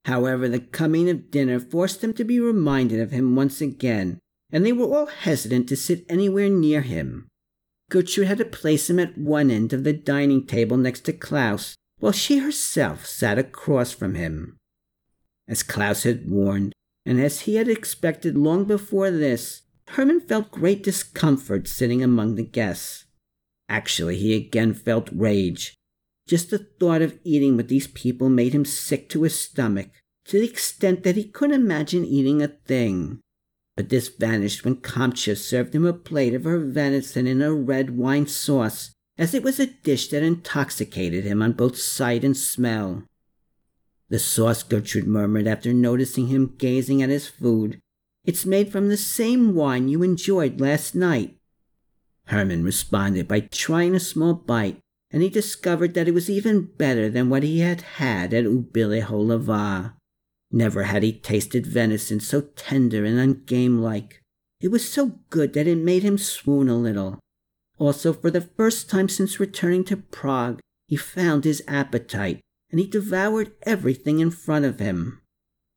However, 0.04 0.48
the 0.48 0.60
coming 0.60 1.10
of 1.10 1.30
dinner 1.30 1.58
forced 1.58 2.00
them 2.00 2.12
to 2.14 2.24
be 2.24 2.38
reminded 2.38 3.00
of 3.00 3.10
him 3.10 3.34
once 3.34 3.60
again, 3.60 4.18
and 4.50 4.64
they 4.64 4.72
were 4.72 4.86
all 4.86 5.06
hesitant 5.06 5.68
to 5.68 5.76
sit 5.76 6.06
anywhere 6.08 6.48
near 6.48 6.82
him. 6.82 7.26
Gertrude 7.90 8.26
had 8.26 8.38
to 8.38 8.44
place 8.44 8.90
him 8.90 8.98
at 8.98 9.18
one 9.18 9.50
end 9.50 9.72
of 9.72 9.84
the 9.84 9.92
dining 9.92 10.46
table 10.46 10.76
next 10.76 11.00
to 11.02 11.12
Klaus, 11.12 11.74
while 11.98 12.12
she 12.12 12.38
herself 12.38 13.06
sat 13.06 13.38
across 13.38 13.92
from 13.92 14.14
him. 14.14 14.56
As 15.48 15.62
Klaus 15.62 16.02
had 16.02 16.28
warned, 16.28 16.72
and 17.04 17.20
as 17.20 17.40
he 17.40 17.56
had 17.56 17.68
expected 17.68 18.36
long 18.36 18.64
before 18.64 19.10
this, 19.10 19.62
Hermann 19.90 20.20
felt 20.20 20.50
great 20.50 20.82
discomfort 20.82 21.68
sitting 21.68 22.02
among 22.02 22.34
the 22.34 22.42
guests. 22.42 23.04
Actually, 23.68 24.16
he 24.16 24.34
again 24.34 24.74
felt 24.74 25.08
rage. 25.12 25.75
Just 26.26 26.50
the 26.50 26.58
thought 26.58 27.02
of 27.02 27.18
eating 27.22 27.56
with 27.56 27.68
these 27.68 27.86
people 27.86 28.28
made 28.28 28.52
him 28.52 28.64
sick 28.64 29.08
to 29.10 29.22
his 29.22 29.38
stomach, 29.38 29.90
to 30.26 30.40
the 30.40 30.48
extent 30.48 31.04
that 31.04 31.16
he 31.16 31.24
couldn't 31.24 31.60
imagine 31.60 32.04
eating 32.04 32.42
a 32.42 32.48
thing. 32.48 33.20
But 33.76 33.90
this 33.90 34.08
vanished 34.08 34.64
when 34.64 34.76
Kamcha 34.76 35.36
served 35.36 35.74
him 35.74 35.84
a 35.84 35.92
plate 35.92 36.34
of 36.34 36.44
her 36.44 36.58
venison 36.58 37.26
in 37.26 37.42
a 37.42 37.52
red 37.52 37.96
wine 37.96 38.26
sauce, 38.26 38.92
as 39.18 39.34
it 39.34 39.42
was 39.42 39.60
a 39.60 39.66
dish 39.66 40.08
that 40.08 40.22
intoxicated 40.22 41.24
him 41.24 41.42
on 41.42 41.52
both 41.52 41.78
sight 41.78 42.24
and 42.24 42.36
smell. 42.36 43.04
The 44.08 44.18
sauce, 44.18 44.62
Gertrude 44.62 45.06
murmured 45.06 45.46
after 45.46 45.72
noticing 45.72 46.28
him 46.28 46.54
gazing 46.58 47.02
at 47.02 47.08
his 47.08 47.28
food. 47.28 47.80
It's 48.24 48.46
made 48.46 48.72
from 48.72 48.88
the 48.88 48.96
same 48.96 49.54
wine 49.54 49.88
you 49.88 50.02
enjoyed 50.02 50.60
last 50.60 50.94
night. 50.94 51.36
Hermann 52.26 52.64
responded 52.64 53.28
by 53.28 53.40
trying 53.40 53.94
a 53.94 54.00
small 54.00 54.34
bite, 54.34 54.80
and 55.16 55.22
he 55.22 55.30
discovered 55.30 55.94
that 55.94 56.06
it 56.06 56.12
was 56.12 56.28
even 56.28 56.60
better 56.76 57.08
than 57.08 57.30
what 57.30 57.42
he 57.42 57.60
had 57.60 57.80
had 57.80 58.34
at 58.34 58.44
Ubileholavar. 58.44 59.94
Never 60.52 60.82
had 60.82 61.02
he 61.02 61.10
tasted 61.14 61.66
venison 61.66 62.20
so 62.20 62.42
tender 62.54 63.02
and 63.02 63.16
ungame-like. 63.16 64.20
It 64.60 64.68
was 64.68 64.86
so 64.86 65.20
good 65.30 65.54
that 65.54 65.66
it 65.66 65.78
made 65.78 66.02
him 66.02 66.18
swoon 66.18 66.68
a 66.68 66.76
little. 66.76 67.18
Also, 67.78 68.12
for 68.12 68.30
the 68.30 68.42
first 68.42 68.90
time 68.90 69.08
since 69.08 69.40
returning 69.40 69.84
to 69.84 69.96
Prague, 69.96 70.60
he 70.86 70.96
found 70.96 71.44
his 71.44 71.62
appetite, 71.66 72.40
and 72.70 72.78
he 72.78 72.86
devoured 72.86 73.52
everything 73.62 74.18
in 74.18 74.30
front 74.30 74.66
of 74.66 74.80
him. 74.80 75.22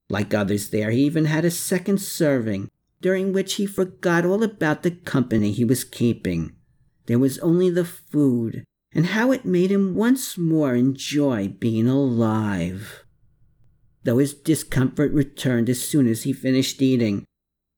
Like 0.10 0.34
others 0.34 0.70
there, 0.70 0.92
he 0.92 1.06
even 1.06 1.24
had 1.24 1.46
a 1.46 1.50
second 1.50 2.02
serving, 2.02 2.68
during 3.00 3.32
which 3.32 3.54
he 3.54 3.66
forgot 3.66 4.26
all 4.26 4.44
about 4.44 4.84
the 4.84 4.92
company 4.92 5.54
he 5.54 5.64
was 5.64 5.86
keeping. 5.86 6.58
There 7.06 7.20
was 7.20 7.40
only 7.40 7.70
the 7.70 7.86
food, 7.86 8.66
and 8.94 9.08
how 9.08 9.32
it 9.32 9.46
made 9.46 9.72
him 9.72 9.96
once 9.96 10.38
more 10.38 10.76
enjoy 10.76 11.48
being 11.48 11.88
alive 11.88 13.04
though 14.04 14.18
his 14.18 14.34
discomfort 14.34 15.12
returned 15.12 15.70
as 15.70 15.82
soon 15.82 16.08
as 16.08 16.24
he 16.24 16.34
finished 16.34 16.82
eating. 16.82 17.26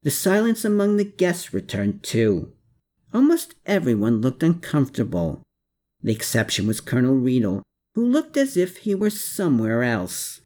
The 0.04 0.12
silence 0.12 0.64
among 0.64 0.98
the 0.98 1.04
guests 1.04 1.54
returned 1.54 2.04
too. 2.04 2.54
Almost 3.14 3.56
everyone 3.66 4.22
looked 4.22 4.44
uncomfortable. 4.44 5.44
The 6.02 6.14
exception 6.14 6.68
was 6.68 6.82
Colonel 6.82 7.16
Riedel, 7.16 7.64
who 7.96 8.06
looked 8.06 8.38
as 8.38 8.56
if 8.58 8.78
he 8.78 8.96
were 8.96 9.10
somewhere 9.10 9.84
else. 9.84 10.42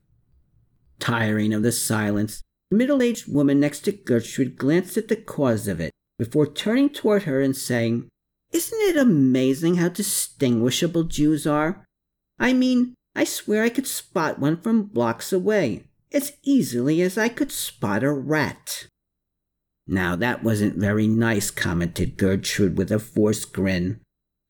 Tiring 1.00 1.54
of 1.54 1.64
the 1.64 1.72
silence, 1.72 2.42
the 2.72 2.78
middle 2.78 3.02
aged 3.02 3.32
woman 3.32 3.60
next 3.60 3.82
to 3.82 3.92
Gertrude 3.92 4.58
glanced 4.58 4.98
at 4.98 5.08
the 5.08 5.16
cause 5.16 5.68
of 5.68 5.80
it 5.80 5.92
before 6.18 6.48
turning 6.48 6.90
toward 6.90 7.24
her 7.24 7.42
and 7.42 7.56
saying, 7.56 8.08
Isn't 8.56 8.80
it 8.80 8.96
amazing 8.96 9.76
how 9.76 9.90
distinguishable 9.90 11.04
Jews 11.04 11.46
are? 11.46 11.84
I 12.40 12.54
mean, 12.54 12.94
I 13.14 13.26
swear 13.26 13.64
I 13.64 13.70
could 13.70 13.86
spot 13.86 14.40
one 14.40 14.56
from 14.56 14.84
blocks 14.84 15.34
away, 15.34 15.84
as 16.14 16.38
easily 16.42 17.02
as 17.02 17.18
I 17.18 17.28
could 17.28 17.52
spot 17.52 18.02
a 18.02 18.14
rat. 18.14 18.88
Now 19.86 20.16
that 20.16 20.42
wasn't 20.42 20.78
very 20.78 21.06
nice, 21.06 21.52
commented 21.52 22.16
Gertrude 22.16 22.78
with 22.78 22.94
a 22.94 23.00
forced 23.00 23.52
grin. 23.52 24.00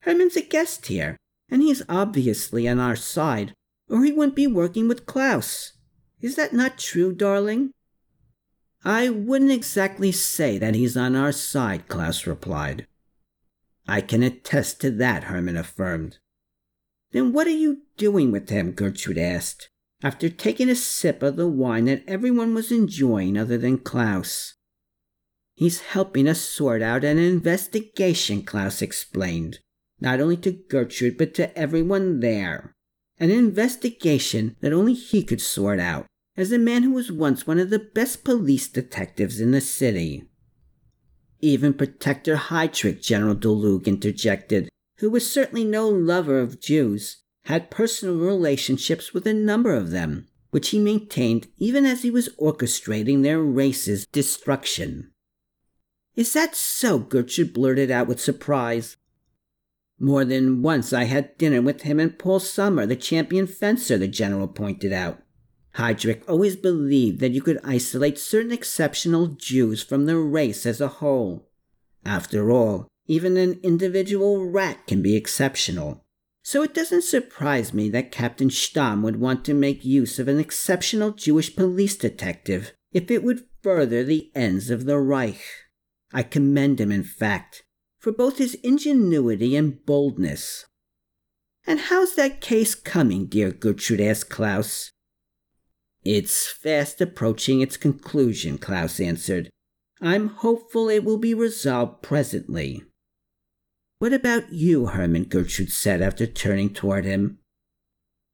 Hermann's 0.02 0.36
a 0.36 0.42
guest 0.42 0.86
here, 0.86 1.16
and 1.48 1.60
he's 1.60 1.82
obviously 1.88 2.68
on 2.68 2.78
our 2.78 2.94
side, 2.94 3.54
or 3.90 4.04
he 4.04 4.12
wouldn't 4.12 4.36
be 4.36 4.46
working 4.46 4.86
with 4.86 5.06
Klaus. 5.06 5.72
Is 6.20 6.36
that 6.36 6.52
not 6.52 6.78
true, 6.78 7.12
darling? 7.12 7.72
I 8.84 9.08
wouldn't 9.08 9.50
exactly 9.50 10.12
say 10.12 10.58
that 10.58 10.76
he's 10.76 10.96
on 10.96 11.16
our 11.16 11.32
side, 11.32 11.88
Klaus 11.88 12.24
replied. 12.24 12.86
I 13.88 14.00
can 14.00 14.22
attest 14.22 14.80
to 14.80 14.90
that, 14.92 15.24
Hermann 15.24 15.56
affirmed. 15.56 16.18
Then 17.12 17.32
what 17.32 17.46
are 17.46 17.50
you 17.50 17.82
doing 17.96 18.32
with 18.32 18.50
him? 18.50 18.72
Gertrude 18.72 19.18
asked, 19.18 19.70
after 20.02 20.28
taking 20.28 20.68
a 20.68 20.74
sip 20.74 21.22
of 21.22 21.36
the 21.36 21.46
wine 21.46 21.86
that 21.86 22.02
everyone 22.06 22.52
was 22.54 22.72
enjoying 22.72 23.38
other 23.38 23.56
than 23.56 23.78
Klaus. 23.78 24.54
He's 25.54 25.80
helping 25.80 26.28
us 26.28 26.40
sort 26.40 26.82
out 26.82 27.04
an 27.04 27.16
investigation, 27.16 28.42
Klaus 28.42 28.82
explained, 28.82 29.60
not 30.00 30.20
only 30.20 30.36
to 30.38 30.52
Gertrude 30.52 31.16
but 31.16 31.32
to 31.34 31.56
everyone 31.56 32.20
there. 32.20 32.74
An 33.18 33.30
investigation 33.30 34.56
that 34.60 34.74
only 34.74 34.92
he 34.92 35.22
could 35.22 35.40
sort 35.40 35.80
out, 35.80 36.06
as 36.36 36.52
a 36.52 36.58
man 36.58 36.82
who 36.82 36.92
was 36.92 37.10
once 37.10 37.46
one 37.46 37.58
of 37.58 37.70
the 37.70 37.78
best 37.78 38.22
police 38.24 38.68
detectives 38.68 39.40
in 39.40 39.52
the 39.52 39.60
city. 39.62 40.24
Even 41.40 41.74
Protector 41.74 42.36
Heydrich, 42.36 43.02
General 43.02 43.34
Daluege 43.34 43.86
interjected, 43.86 44.68
who 44.98 45.10
was 45.10 45.30
certainly 45.30 45.64
no 45.64 45.88
lover 45.88 46.40
of 46.40 46.60
Jews, 46.60 47.18
had 47.44 47.70
personal 47.70 48.16
relationships 48.16 49.12
with 49.12 49.26
a 49.26 49.34
number 49.34 49.74
of 49.74 49.90
them, 49.90 50.26
which 50.50 50.70
he 50.70 50.78
maintained 50.78 51.48
even 51.58 51.84
as 51.84 52.02
he 52.02 52.10
was 52.10 52.28
orchestrating 52.40 53.22
their 53.22 53.40
race's 53.40 54.06
destruction. 54.06 55.12
Is 56.14 56.32
that 56.32 56.56
so? 56.56 56.98
Gertrude 56.98 57.52
blurted 57.52 57.90
out 57.90 58.08
with 58.08 58.20
surprise. 58.20 58.96
More 59.98 60.24
than 60.24 60.62
once 60.62 60.92
I 60.92 61.04
had 61.04 61.36
dinner 61.36 61.60
with 61.60 61.82
him 61.82 62.00
and 62.00 62.18
Paul 62.18 62.40
Sommer, 62.40 62.86
the 62.86 62.96
champion 62.96 63.46
fencer, 63.46 63.98
the 63.98 64.08
general 64.08 64.48
pointed 64.48 64.92
out. 64.92 65.22
Heydrich 65.76 66.22
always 66.26 66.56
believed 66.56 67.20
that 67.20 67.32
you 67.32 67.42
could 67.42 67.60
isolate 67.62 68.18
certain 68.18 68.52
exceptional 68.52 69.28
Jews 69.28 69.82
from 69.82 70.06
the 70.06 70.16
race 70.16 70.64
as 70.64 70.80
a 70.80 70.88
whole. 70.88 71.48
After 72.04 72.50
all, 72.50 72.88
even 73.06 73.36
an 73.36 73.60
individual 73.62 74.46
rat 74.46 74.86
can 74.86 75.02
be 75.02 75.16
exceptional. 75.16 76.04
So 76.42 76.62
it 76.62 76.74
doesn't 76.74 77.02
surprise 77.02 77.74
me 77.74 77.88
that 77.90 78.12
Captain 78.12 78.48
Stamm 78.48 79.02
would 79.02 79.20
want 79.20 79.44
to 79.46 79.54
make 79.54 79.84
use 79.84 80.18
of 80.18 80.28
an 80.28 80.38
exceptional 80.38 81.10
Jewish 81.10 81.54
police 81.54 81.96
detective 81.96 82.72
if 82.92 83.10
it 83.10 83.22
would 83.22 83.44
further 83.62 84.04
the 84.04 84.30
ends 84.34 84.70
of 84.70 84.84
the 84.84 84.98
Reich. 84.98 85.42
I 86.12 86.22
commend 86.22 86.80
him, 86.80 86.92
in 86.92 87.02
fact, 87.02 87.64
for 87.98 88.12
both 88.12 88.38
his 88.38 88.54
ingenuity 88.62 89.56
and 89.56 89.84
boldness. 89.84 90.66
And 91.66 91.80
how's 91.80 92.14
that 92.14 92.40
case 92.40 92.76
coming, 92.76 93.26
dear 93.26 93.50
Gertrude 93.50 94.00
asked 94.00 94.30
Klaus. 94.30 94.92
It's 96.08 96.46
fast 96.46 97.00
approaching 97.00 97.60
its 97.60 97.76
conclusion, 97.76 98.58
Klaus 98.58 99.00
answered. 99.00 99.50
I'm 100.00 100.28
hopeful 100.28 100.88
it 100.88 101.02
will 101.02 101.18
be 101.18 101.34
resolved 101.34 102.00
presently. 102.00 102.84
What 103.98 104.12
about 104.12 104.52
you, 104.52 104.86
Hermann? 104.86 105.24
Gertrude 105.24 105.72
said 105.72 106.00
after 106.00 106.24
turning 106.24 106.72
toward 106.72 107.04
him. 107.04 107.40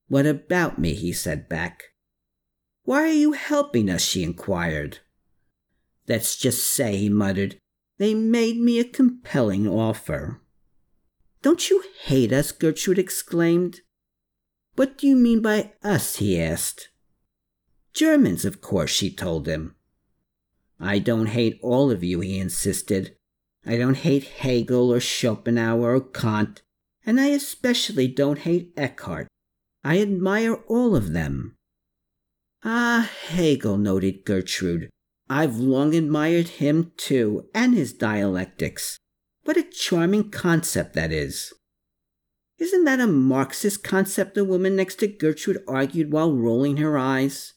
What 0.09 0.27
about 0.27 0.79
me? 0.79 0.93
he 0.93 1.15
said 1.15 1.49
back. 1.49 1.85
Why 2.85 3.05
are 3.05 3.07
you 3.07 3.33
helping 3.33 3.89
us? 3.89 4.03
she 4.03 4.23
inquired. 4.23 4.99
Let's 6.07 6.37
just 6.37 6.75
say, 6.75 6.99
he 6.99 7.09
muttered, 7.09 7.57
they 7.97 8.13
made 8.13 8.59
me 8.59 8.81
a 8.81 8.85
compelling 8.85 9.67
offer. 9.67 10.43
Don't 11.41 11.71
you 11.71 11.83
hate 12.03 12.35
us? 12.35 12.53
Gertrude 12.53 12.99
exclaimed. 12.99 13.81
What 14.75 14.99
do 14.99 15.07
you 15.07 15.17
mean 15.17 15.41
by 15.41 15.73
us? 15.83 16.17
he 16.17 16.39
asked. 16.39 16.91
Germans, 17.93 18.45
of 18.45 18.61
course, 18.61 18.91
she 18.91 19.11
told 19.11 19.47
him. 19.47 19.75
I 20.81 20.99
don't 20.99 21.27
hate 21.27 21.59
all 21.63 21.91
of 21.91 22.03
you, 22.03 22.21
he 22.21 22.39
insisted. 22.39 23.17
I 23.65 23.77
don't 23.77 23.99
hate 23.99 24.25
Hegel 24.25 24.93
or 24.93 25.01
Schopenhauer 25.01 25.95
or 25.95 26.01
Kant, 26.01 26.63
and 27.07 27.21
I 27.21 27.29
especially 27.29 28.09
don't 28.09 28.41
hate 28.41 28.73
Eckhart. 28.77 29.29
I 29.85 30.01
admire 30.01 30.55
all 30.69 30.97
of 30.97 31.13
them. 31.13 31.57
Ah, 32.65 33.11
Hegel, 33.29 33.77
noted 33.77 34.25
Gertrude. 34.25 34.89
I've 35.29 35.57
long 35.57 35.95
admired 35.95 36.49
him 36.49 36.93
too, 36.97 37.49
and 37.55 37.75
his 37.75 37.93
dialectics. 37.93 38.99
What 39.45 39.57
a 39.57 39.63
charming 39.63 40.31
concept 40.31 40.95
that 40.95 41.11
is. 41.11 41.53
Isn't 42.59 42.85
that 42.85 43.01
a 43.01 43.07
Marxist 43.07 43.83
concept? 43.83 44.35
the 44.35 44.45
woman 44.45 44.77
next 44.77 44.97
to 44.97 45.09
Gertrude 45.09 45.65
argued 45.67 46.13
while 46.13 46.33
rolling 46.33 46.77
her 46.77 46.97
eyes. 46.97 47.55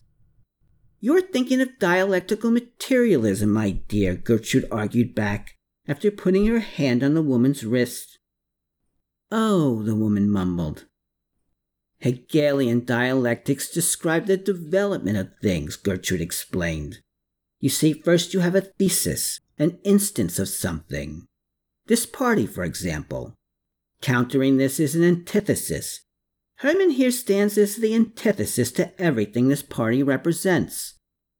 You're 1.05 1.21
thinking 1.21 1.61
of 1.61 1.77
dialectical 1.77 2.49
materialism, 2.49 3.51
my 3.51 3.69
dear, 3.87 4.15
Gertrude 4.15 4.65
argued 4.71 5.13
back, 5.13 5.55
after 5.87 6.09
putting 6.09 6.47
her 6.47 6.61
hand 6.61 7.03
on 7.03 7.13
the 7.13 7.21
woman's 7.21 7.63
wrist. 7.63 8.17
Oh, 9.29 9.83
the 9.83 9.93
woman 9.93 10.31
mumbled. 10.31 10.85
Hegelian 11.99 12.85
dialectics 12.85 13.69
describe 13.69 14.25
the 14.25 14.35
development 14.35 15.19
of 15.19 15.29
things, 15.43 15.75
Gertrude 15.75 16.21
explained. 16.21 17.01
You 17.59 17.69
see, 17.69 17.93
first 17.93 18.33
you 18.33 18.39
have 18.39 18.55
a 18.55 18.61
thesis, 18.61 19.41
an 19.59 19.77
instance 19.83 20.39
of 20.39 20.49
something. 20.49 21.27
This 21.85 22.07
party, 22.07 22.47
for 22.47 22.63
example. 22.63 23.35
Countering 24.01 24.57
this 24.57 24.79
is 24.79 24.95
an 24.95 25.03
antithesis. 25.03 25.99
Hermann 26.59 26.91
here 26.91 27.11
stands 27.11 27.59
as 27.59 27.75
the 27.75 27.93
antithesis 27.93 28.71
to 28.71 28.99
everything 28.99 29.49
this 29.49 29.61
party 29.61 30.01
represents. 30.01 30.93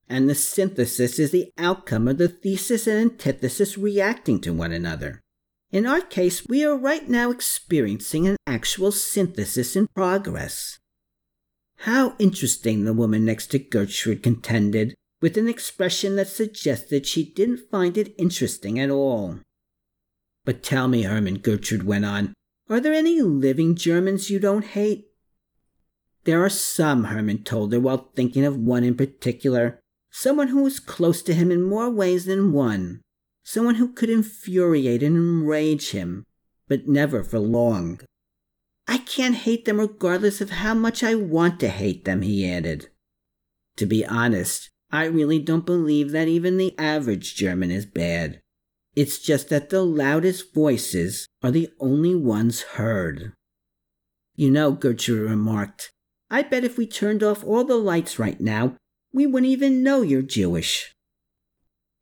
And 0.08 0.30
the 0.30 0.36
synthesis 0.36 1.18
is 1.18 1.32
the 1.32 1.52
outcome 1.58 2.08
of 2.08 2.18
the 2.18 2.28
thesis 2.28 2.86
and 2.88 3.12
antithesis 3.12 3.78
reacting 3.78 4.40
to 4.42 4.54
one 4.54 4.72
another. 4.72 5.22
In 5.72 5.86
our 5.86 6.02
case, 6.02 6.46
we 6.48 6.64
are 6.64 6.78
right 6.78 7.10
now 7.10 7.32
experiencing 7.32 8.28
an 8.28 8.38
actual 8.46 8.92
synthesis 8.92 9.76
in 9.76 9.88
progress. 9.96 10.78
How 11.80 12.16
interesting, 12.20 12.86
the 12.86 12.94
woman 12.94 13.26
next 13.26 13.48
to 13.48 13.60
Gertrude 13.60 14.24
contended, 14.24 14.96
with 15.22 15.38
an 15.38 15.48
expression 15.48 16.16
that 16.18 16.28
suggested 16.28 17.06
she 17.06 17.26
didn't 17.26 17.70
find 17.72 17.98
it 17.98 18.14
interesting 18.18 18.80
at 18.80 18.92
all. 18.92 19.40
But 20.46 20.62
tell 20.62 20.88
me, 20.88 21.02
Hermann, 21.02 21.40
Gertrude 21.40 21.84
went 21.84 22.06
on, 22.06 22.34
are 22.70 22.80
there 22.80 22.94
any 22.94 23.22
living 23.22 23.76
Germans 23.76 24.30
you 24.30 24.40
don't 24.40 24.66
hate? 24.66 25.08
There 26.26 26.44
are 26.44 26.50
some, 26.50 27.06
Hermann 27.06 27.44
told 27.44 27.74
her 27.74 27.80
while 27.80 28.12
thinking 28.16 28.46
of 28.46 28.58
one 28.58 28.84
in 28.84 28.96
particular, 28.96 29.80
someone 30.18 30.48
who 30.48 30.64
was 30.64 30.80
close 30.80 31.22
to 31.22 31.34
him 31.34 31.52
in 31.52 31.62
more 31.62 31.90
ways 31.90 32.24
than 32.24 32.54
one, 32.54 33.02
someone 33.44 33.76
who 33.76 33.92
could 33.92 34.10
infuriate 34.10 35.04
and 35.04 35.18
enrage 35.18 35.92
him, 35.92 36.24
but 36.70 36.88
never 36.88 37.22
for 37.22 37.38
long. 37.38 38.00
I 38.88 39.00
can't 39.00 39.36
hate 39.36 39.66
them 39.66 39.78
regardless 39.78 40.40
of 40.40 40.52
how 40.52 40.74
much 40.74 41.04
I 41.04 41.16
want 41.16 41.60
to 41.60 41.68
hate 41.68 42.06
them, 42.06 42.22
he 42.22 42.50
added. 42.50 42.88
To 43.76 43.86
be 43.86 44.06
honest, 44.06 44.70
I 44.90 45.04
really 45.04 45.38
don't 45.38 45.66
believe 45.66 46.12
that 46.12 46.30
even 46.30 46.56
the 46.56 46.74
average 46.80 47.36
German 47.36 47.70
is 47.70 47.86
bad. 47.86 48.40
It's 48.96 49.20
just 49.20 49.50
that 49.50 49.70
the 49.70 49.84
loudest 49.84 50.54
voices 50.54 51.28
are 51.44 51.52
the 51.52 51.68
only 51.78 52.16
ones 52.16 52.62
heard. 52.62 53.34
You 54.38 54.50
know, 54.50 54.72
Gertrude 54.72 55.30
remarked, 55.30 55.92
I 56.30 56.42
bet 56.44 56.64
if 56.64 56.78
we 56.78 56.88
turned 56.88 57.22
off 57.22 57.44
all 57.44 57.66
the 57.66 57.76
lights 57.76 58.18
right 58.18 58.40
now, 58.40 58.78
we 59.16 59.26
wouldn't 59.26 59.50
even 59.50 59.82
know 59.82 60.02
you're 60.02 60.22
Jewish. 60.22 60.94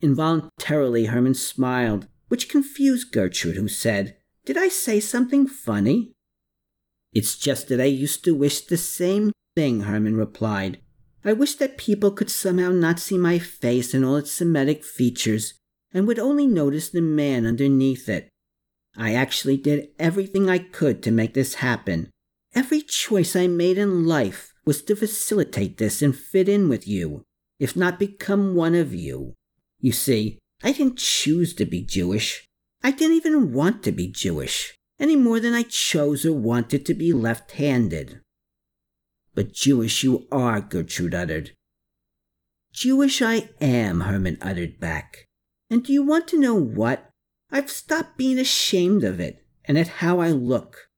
Involuntarily, 0.01 1.05
Hermann 1.05 1.35
smiled, 1.35 2.07
which 2.27 2.49
confused 2.49 3.11
Gertrude, 3.11 3.55
who 3.55 3.67
said, 3.67 4.17
Did 4.45 4.57
I 4.57 4.67
say 4.67 4.99
something 4.99 5.45
funny? 5.45 6.13
It's 7.13 7.37
just 7.37 7.67
that 7.67 7.79
I 7.79 7.85
used 7.85 8.23
to 8.25 8.33
wish 8.33 8.61
the 8.61 8.77
same 8.77 9.31
thing, 9.55 9.81
Hermann 9.81 10.17
replied. 10.17 10.79
I 11.23 11.33
wish 11.33 11.53
that 11.57 11.77
people 11.77 12.09
could 12.09 12.31
somehow 12.31 12.71
not 12.71 12.99
see 12.99 13.19
my 13.19 13.37
face 13.37 13.93
and 13.93 14.03
all 14.03 14.15
its 14.15 14.31
Semitic 14.31 14.83
features 14.83 15.53
and 15.93 16.07
would 16.07 16.17
only 16.17 16.47
notice 16.47 16.89
the 16.89 17.01
man 17.01 17.45
underneath 17.45 18.09
it. 18.09 18.27
I 18.97 19.13
actually 19.13 19.57
did 19.57 19.89
everything 19.99 20.49
I 20.49 20.57
could 20.57 21.03
to 21.03 21.11
make 21.11 21.35
this 21.35 21.55
happen. 21.55 22.09
Every 22.55 22.81
choice 22.81 23.35
I 23.35 23.45
made 23.45 23.77
in 23.77 24.07
life 24.07 24.52
was 24.65 24.81
to 24.83 24.95
facilitate 24.95 25.77
this 25.77 26.01
and 26.01 26.15
fit 26.15 26.47
in 26.47 26.69
with 26.69 26.87
you, 26.87 27.23
if 27.59 27.75
not 27.75 27.99
become 27.99 28.55
one 28.55 28.75
of 28.75 28.93
you. 28.93 29.33
You 29.79 29.91
see, 29.91 30.39
I 30.63 30.71
didn't 30.71 30.97
choose 30.97 31.53
to 31.55 31.65
be 31.65 31.81
Jewish. 31.81 32.47
I 32.81 32.91
didn't 32.91 33.17
even 33.17 33.53
want 33.53 33.83
to 33.83 33.91
be 33.91 34.07
Jewish, 34.07 34.75
any 34.99 35.15
more 35.15 35.39
than 35.39 35.53
I 35.53 35.63
chose 35.63 36.25
or 36.25 36.33
wanted 36.33 36.85
to 36.85 36.93
be 36.93 37.11
left 37.13 37.51
handed. 37.51 38.21
But 39.35 39.53
Jewish 39.53 40.03
you 40.03 40.27
are, 40.31 40.61
Gertrude 40.61 41.15
uttered. 41.15 41.51
Jewish 42.71 43.21
I 43.21 43.49
am, 43.61 44.01
Hermann 44.01 44.37
uttered 44.41 44.79
back. 44.79 45.27
And 45.69 45.83
do 45.83 45.93
you 45.93 46.03
want 46.03 46.27
to 46.29 46.39
know 46.39 46.55
what? 46.55 47.09
I've 47.51 47.69
stopped 47.69 48.17
being 48.17 48.39
ashamed 48.39 49.03
of 49.03 49.19
it 49.19 49.45
and 49.65 49.77
at 49.77 49.87
how 49.87 50.19
I 50.19 50.29
look. 50.29 50.89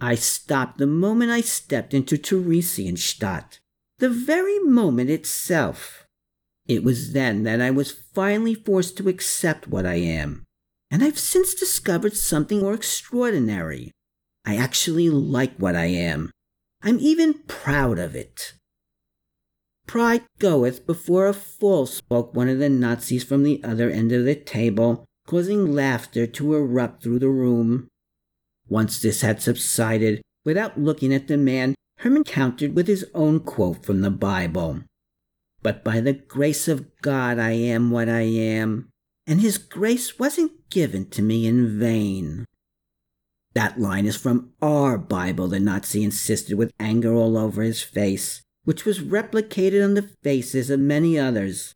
I 0.00 0.14
stopped 0.14 0.78
the 0.78 0.86
moment 0.86 1.30
I 1.30 1.40
stepped 1.40 1.92
into 1.92 2.16
Theresienstadt, 2.16 3.58
the 3.98 4.08
very 4.08 4.58
moment 4.60 5.10
itself. 5.10 6.06
It 6.66 6.84
was 6.84 7.12
then 7.12 7.42
that 7.44 7.60
I 7.60 7.70
was 7.70 7.90
finally 7.90 8.54
forced 8.54 8.96
to 8.98 9.08
accept 9.08 9.66
what 9.66 9.86
I 9.86 9.94
am, 9.94 10.44
and 10.90 11.02
I've 11.02 11.18
since 11.18 11.54
discovered 11.54 12.16
something 12.16 12.60
more 12.60 12.74
extraordinary. 12.74 13.90
I 14.44 14.56
actually 14.56 15.10
like 15.10 15.56
what 15.56 15.74
I 15.74 15.86
am. 15.86 16.30
I'm 16.82 17.00
even 17.00 17.34
proud 17.48 17.98
of 17.98 18.14
it. 18.14 18.52
Pride 19.86 20.22
goeth 20.38 20.86
before 20.86 21.26
a 21.26 21.32
fall, 21.32 21.86
spoke 21.86 22.34
one 22.34 22.48
of 22.48 22.58
the 22.58 22.68
Nazis 22.68 23.24
from 23.24 23.42
the 23.42 23.64
other 23.64 23.90
end 23.90 24.12
of 24.12 24.24
the 24.24 24.34
table, 24.34 25.06
causing 25.26 25.74
laughter 25.74 26.26
to 26.26 26.54
erupt 26.54 27.02
through 27.02 27.18
the 27.18 27.28
room. 27.30 27.88
Once 28.68 29.00
this 29.00 29.22
had 29.22 29.40
subsided, 29.40 30.20
without 30.44 30.78
looking 30.78 31.12
at 31.12 31.28
the 31.28 31.36
man, 31.36 31.74
Hermann 31.98 32.24
countered 32.24 32.74
with 32.74 32.86
his 32.86 33.04
own 33.14 33.40
quote 33.40 33.84
from 33.84 34.00
the 34.00 34.10
Bible. 34.10 34.80
But 35.62 35.82
by 35.82 36.00
the 36.00 36.12
grace 36.12 36.68
of 36.68 36.86
God 37.02 37.38
I 37.38 37.52
am 37.52 37.90
what 37.90 38.08
I 38.08 38.22
am, 38.22 38.88
and 39.26 39.40
his 39.40 39.58
grace 39.58 40.18
wasn't 40.18 40.70
given 40.70 41.10
to 41.10 41.22
me 41.22 41.46
in 41.46 41.78
vain. 41.78 42.44
That 43.54 43.80
line 43.80 44.06
is 44.06 44.16
from 44.16 44.52
our 44.62 44.98
Bible, 44.98 45.48
the 45.48 45.58
Nazi 45.58 46.04
insisted 46.04 46.56
with 46.56 46.72
anger 46.78 47.12
all 47.12 47.36
over 47.36 47.62
his 47.62 47.82
face 47.82 48.42
which 48.68 48.84
was 48.84 49.00
replicated 49.00 49.82
on 49.82 49.94
the 49.94 50.10
faces 50.22 50.68
of 50.68 50.78
many 50.78 51.18
others. 51.18 51.74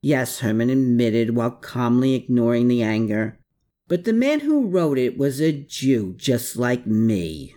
Yes, 0.00 0.38
Hermann 0.38 0.70
admitted 0.70 1.34
while 1.34 1.50
calmly 1.50 2.14
ignoring 2.14 2.68
the 2.68 2.80
anger, 2.80 3.39
but 3.90 4.04
the 4.04 4.12
man 4.12 4.40
who 4.40 4.68
wrote 4.68 4.98
it 4.98 5.18
was 5.18 5.40
a 5.40 5.50
Jew 5.50 6.14
just 6.16 6.56
like 6.56 6.86
me. 6.86 7.56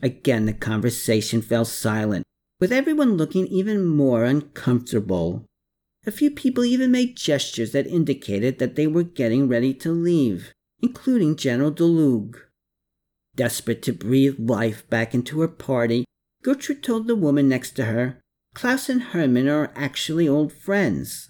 Again, 0.00 0.46
the 0.46 0.52
conversation 0.52 1.42
fell 1.42 1.64
silent, 1.64 2.24
with 2.60 2.70
everyone 2.70 3.16
looking 3.16 3.48
even 3.48 3.84
more 3.84 4.24
uncomfortable. 4.24 5.44
A 6.06 6.12
few 6.12 6.30
people 6.30 6.64
even 6.64 6.92
made 6.92 7.16
gestures 7.16 7.72
that 7.72 7.88
indicated 7.88 8.60
that 8.60 8.76
they 8.76 8.86
were 8.86 9.02
getting 9.02 9.48
ready 9.48 9.74
to 9.74 9.90
leave, 9.90 10.52
including 10.80 11.34
General 11.34 11.72
Daluege. 11.72 12.36
Desperate 13.34 13.82
to 13.82 13.92
breathe 13.92 14.36
life 14.38 14.88
back 14.88 15.14
into 15.14 15.40
her 15.40 15.48
party, 15.48 16.04
Gertrude 16.44 16.84
told 16.84 17.08
the 17.08 17.16
woman 17.16 17.48
next 17.48 17.72
to 17.72 17.86
her, 17.86 18.20
Klaus 18.54 18.88
and 18.88 19.02
Hermann 19.02 19.48
are 19.48 19.72
actually 19.74 20.28
old 20.28 20.52
friends. 20.52 21.28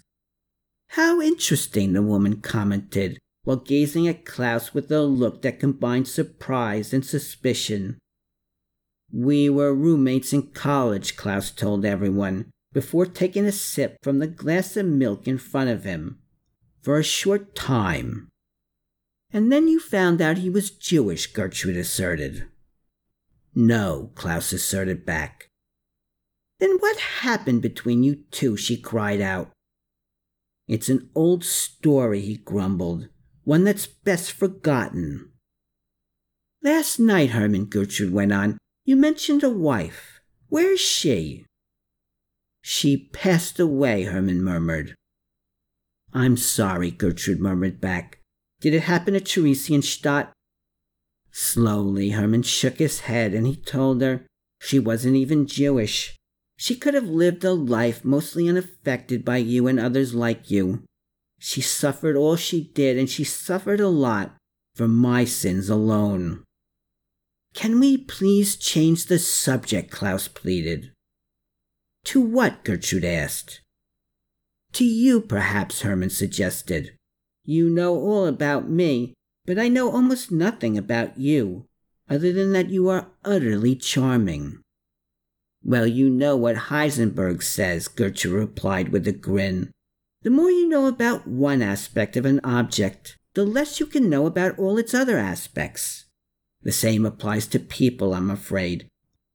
How 0.89 1.19
interesting, 1.19 1.93
the 1.93 2.03
woman 2.03 2.39
commented, 2.39 3.17
while 3.43 3.57
gazing 3.57 4.07
at 4.07 4.25
Klaus 4.25 4.73
with 4.73 4.91
a 4.91 5.01
look 5.01 5.41
that 5.41 5.59
combined 5.59 6.07
surprise 6.07 6.93
and 6.93 7.05
suspicion. 7.05 7.97
We 9.11 9.49
were 9.49 9.75
roommates 9.75 10.33
in 10.33 10.51
college, 10.53 11.15
Klaus 11.15 11.51
told 11.51 11.85
everyone. 11.85 12.49
before 12.73 13.05
taking 13.05 13.45
a 13.45 13.51
sip 13.51 13.97
from 14.01 14.17
the 14.17 14.25
glass 14.25 14.75
of 14.75 14.85
milk 14.87 15.27
in 15.27 15.37
front 15.37 15.69
of 15.69 15.83
him. 15.83 16.17
For 16.81 16.97
a 16.97 17.03
short 17.03 17.55
time. 17.55 18.29
And 19.31 19.51
then 19.51 19.67
you 19.67 19.79
found 19.79 20.21
out 20.21 20.39
he 20.39 20.49
was 20.49 20.71
Jewish, 20.71 21.27
Gertrude 21.27 21.77
asserted. 21.77 22.47
No, 23.53 24.11
Klaus 24.15 24.51
asserted 24.51 25.05
back. 25.05 25.47
Then 26.59 26.77
what 26.79 26.97
happened 26.99 27.61
between 27.61 28.03
you 28.03 28.23
two? 28.31 28.57
she 28.57 28.75
cried 28.75 29.21
out. 29.21 29.51
It's 30.67 30.89
an 30.89 31.09
old 31.13 31.43
story, 31.43 32.21
he 32.21 32.37
grumbled, 32.37 33.09
one 33.43 33.63
that's 33.63 33.87
best 33.87 34.31
forgotten. 34.31 35.29
Last 36.61 36.99
night, 36.99 37.31
Hermann, 37.31 37.65
Gertrude 37.65 38.13
went 38.13 38.31
on, 38.31 38.57
you 38.85 38.95
mentioned 38.95 39.43
a 39.43 39.49
wife. 39.49 40.21
Where 40.49 40.73
is 40.73 40.79
she? 40.79 41.45
She 42.61 43.09
passed 43.11 43.59
away, 43.59 44.03
Hermann 44.03 44.41
murmured. 44.41 44.95
I'm 46.13 46.37
sorry, 46.37 46.91
Gertrude 46.91 47.39
murmured 47.39 47.81
back. 47.81 48.19
Did 48.61 48.73
it 48.73 48.83
happen 48.83 49.15
at 49.15 49.25
Theresienstadt? 49.25 50.31
Slowly, 51.31 52.11
Hermann 52.11 52.43
shook 52.43 52.77
his 52.77 53.01
head 53.01 53.33
and 53.33 53.47
he 53.47 53.55
told 53.55 54.01
her 54.01 54.25
she 54.61 54.79
wasn't 54.79 55.15
even 55.15 55.47
Jewish. 55.47 56.15
She 56.57 56.75
could 56.75 56.93
have 56.93 57.07
lived 57.07 57.43
a 57.43 57.51
life 57.51 58.05
mostly 58.05 58.47
unaffected 58.47 59.25
by 59.25 59.37
you 59.37 59.67
and 59.67 59.79
others 59.79 60.13
like 60.13 60.49
you. 60.49 60.83
She 61.45 61.59
suffered 61.59 62.15
all 62.15 62.37
she 62.37 62.71
did, 62.73 62.97
and 62.97 63.09
she 63.09 63.25
suffered 63.25 63.81
a 63.81 63.89
lot 63.89 64.37
for 64.75 64.87
my 64.87 65.25
sins 65.25 65.67
alone. 65.67 66.45
Can 67.53 67.81
we 67.81 67.97
please 67.97 68.55
change 68.55 69.07
the 69.07 69.19
subject? 69.19 69.91
Klaus 69.91 70.29
pleaded. 70.29 70.93
To 72.05 72.21
what? 72.21 72.63
Gertrude 72.63 73.03
asked. 73.03 73.59
To 74.71 74.85
you, 74.85 75.19
perhaps, 75.19 75.81
Hermann 75.81 76.11
suggested. 76.11 76.95
You 77.43 77.69
know 77.69 77.93
all 77.93 78.25
about 78.25 78.69
me, 78.69 79.13
but 79.45 79.59
I 79.59 79.67
know 79.67 79.91
almost 79.91 80.31
nothing 80.31 80.77
about 80.77 81.17
you, 81.17 81.65
other 82.09 82.31
than 82.31 82.53
that 82.53 82.69
you 82.69 82.87
are 82.87 83.11
utterly 83.25 83.75
charming. 83.75 84.61
Well, 85.61 85.87
you 85.87 86.09
know 86.09 86.37
what 86.37 86.71
Heisenberg 86.71 87.43
says, 87.43 87.89
Gertrude 87.89 88.31
replied 88.33 88.89
with 88.93 89.05
a 89.09 89.11
grin. 89.11 89.71
The 90.23 90.29
more 90.29 90.49
you 90.49 90.69
know 90.69 90.87
about 90.87 91.27
one 91.27 91.61
aspect 91.61 92.15
of 92.15 92.25
an 92.25 92.39
object, 92.43 93.17
the 93.33 93.43
less 93.43 93.79
you 93.81 93.85
can 93.85 94.09
know 94.09 94.25
about 94.25 94.57
all 94.57 94.77
its 94.77 94.93
other 94.93 95.17
aspects. 95.17 96.05
The 96.61 96.71
same 96.71 97.05
applies 97.05 97.45
to 97.47 97.59
people, 97.59 98.13
I'm 98.13 98.31
afraid. 98.31 98.87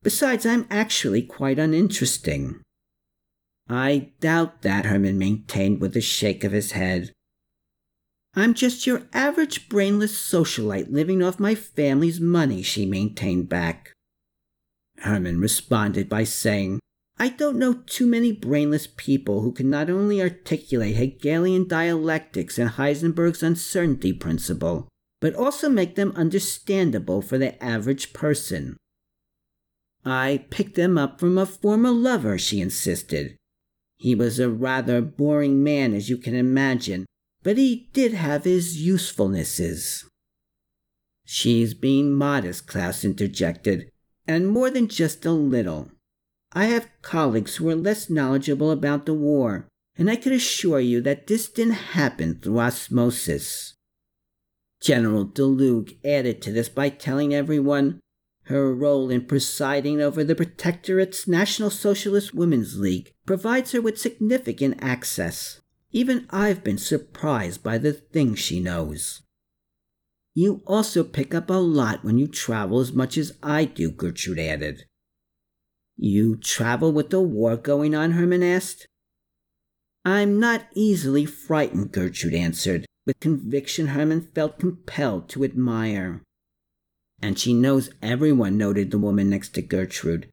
Besides, 0.02 0.46
I'm 0.46 0.66
actually 0.70 1.22
quite 1.22 1.58
uninteresting. 1.58 2.62
I 3.68 4.12
doubt 4.20 4.62
that, 4.62 4.86
Hermann 4.86 5.18
maintained 5.18 5.80
with 5.80 5.94
a 5.94 6.00
shake 6.00 6.42
of 6.42 6.52
his 6.52 6.72
head. 6.72 7.12
I'm 8.34 8.54
just 8.54 8.86
your 8.86 9.02
average 9.12 9.68
brainless 9.68 10.16
socialite 10.16 10.90
living 10.90 11.22
off 11.22 11.38
my 11.38 11.54
family's 11.54 12.20
money, 12.20 12.62
she 12.62 12.86
maintained 12.86 13.50
back. 13.50 13.92
Hermann 14.98 15.38
responded 15.38 16.08
by 16.08 16.24
saying, 16.24 16.80
I 17.18 17.28
don't 17.30 17.58
know 17.58 17.74
too 17.74 18.06
many 18.06 18.32
brainless 18.32 18.86
people 18.86 19.42
who 19.42 19.52
can 19.52 19.68
not 19.68 19.90
only 19.90 20.22
articulate 20.22 20.96
Hegelian 20.96 21.66
dialectics 21.66 22.58
and 22.58 22.70
Heisenberg's 22.70 23.42
uncertainty 23.42 24.12
principle, 24.12 24.88
but 25.20 25.34
also 25.34 25.68
make 25.68 25.96
them 25.96 26.12
understandable 26.14 27.20
for 27.20 27.38
the 27.38 27.62
average 27.62 28.12
person. 28.12 28.76
I 30.04 30.44
picked 30.50 30.76
them 30.76 30.96
up 30.96 31.18
from 31.18 31.36
a 31.36 31.46
former 31.46 31.90
lover, 31.90 32.38
she 32.38 32.60
insisted. 32.60 33.36
He 33.96 34.14
was 34.14 34.38
a 34.38 34.48
rather 34.48 35.02
boring 35.02 35.62
man, 35.64 35.92
as 35.92 36.08
you 36.08 36.18
can 36.18 36.36
imagine, 36.36 37.04
but 37.42 37.58
he 37.58 37.88
did 37.92 38.12
have 38.12 38.44
his 38.44 38.80
usefulnesses. 38.80 40.04
She's 41.24 41.74
being 41.74 42.12
modest, 42.12 42.68
Klaus 42.68 43.04
interjected 43.04 43.90
and 44.28 44.46
more 44.46 44.70
than 44.70 44.88
just 44.88 45.24
a 45.24 45.32
little. 45.32 45.90
I 46.52 46.66
have 46.66 46.90
colleagues 47.02 47.56
who 47.56 47.68
are 47.68 47.76
less 47.76 48.08
knowledgeable 48.08 48.70
about 48.70 49.06
the 49.06 49.14
war, 49.14 49.68
and 49.96 50.10
I 50.10 50.16
can 50.16 50.32
assure 50.32 50.80
you 50.80 51.00
that 51.02 51.26
this 51.26 51.48
didn't 51.48 51.92
happen 51.94 52.40
through 52.40 52.58
osmosis. 52.60 53.74
General 54.80 55.26
Daluege 55.26 55.98
added 56.04 56.40
to 56.42 56.52
this 56.52 56.68
by 56.68 56.88
telling 56.88 57.34
everyone 57.34 58.00
her 58.44 58.74
role 58.74 59.10
in 59.10 59.26
presiding 59.26 60.00
over 60.00 60.24
the 60.24 60.34
Protectorate's 60.34 61.28
National 61.28 61.68
Socialist 61.68 62.32
Women's 62.32 62.78
League 62.78 63.12
provides 63.26 63.72
her 63.72 63.82
with 63.82 63.98
significant 63.98 64.78
access. 64.80 65.60
Even 65.90 66.26
I've 66.30 66.64
been 66.64 66.78
surprised 66.78 67.62
by 67.62 67.76
the 67.76 67.92
things 67.92 68.38
she 68.38 68.60
knows. 68.60 69.22
You 70.34 70.62
also 70.66 71.04
pick 71.04 71.34
up 71.34 71.50
a 71.50 71.54
lot 71.54 72.04
when 72.04 72.16
you 72.16 72.26
travel 72.26 72.80
as 72.80 72.92
much 72.92 73.18
as 73.18 73.32
I 73.42 73.64
do, 73.64 73.90
Gertrude 73.90 74.38
added. 74.38 74.84
You 76.00 76.36
travel 76.36 76.92
with 76.92 77.10
the 77.10 77.20
war 77.20 77.56
going 77.56 77.92
on? 77.92 78.12
Hermann 78.12 78.44
asked. 78.44 78.86
I'm 80.04 80.38
not 80.38 80.68
easily 80.74 81.26
frightened, 81.26 81.90
Gertrude 81.90 82.34
answered, 82.34 82.86
with 83.04 83.18
conviction 83.18 83.88
Hermann 83.88 84.28
felt 84.32 84.60
compelled 84.60 85.28
to 85.30 85.42
admire. 85.42 86.22
And 87.20 87.36
she 87.36 87.52
knows 87.52 87.90
everyone, 88.00 88.56
noted 88.56 88.92
the 88.92 88.98
woman 88.98 89.28
next 89.28 89.54
to 89.54 89.62
Gertrude. 89.62 90.28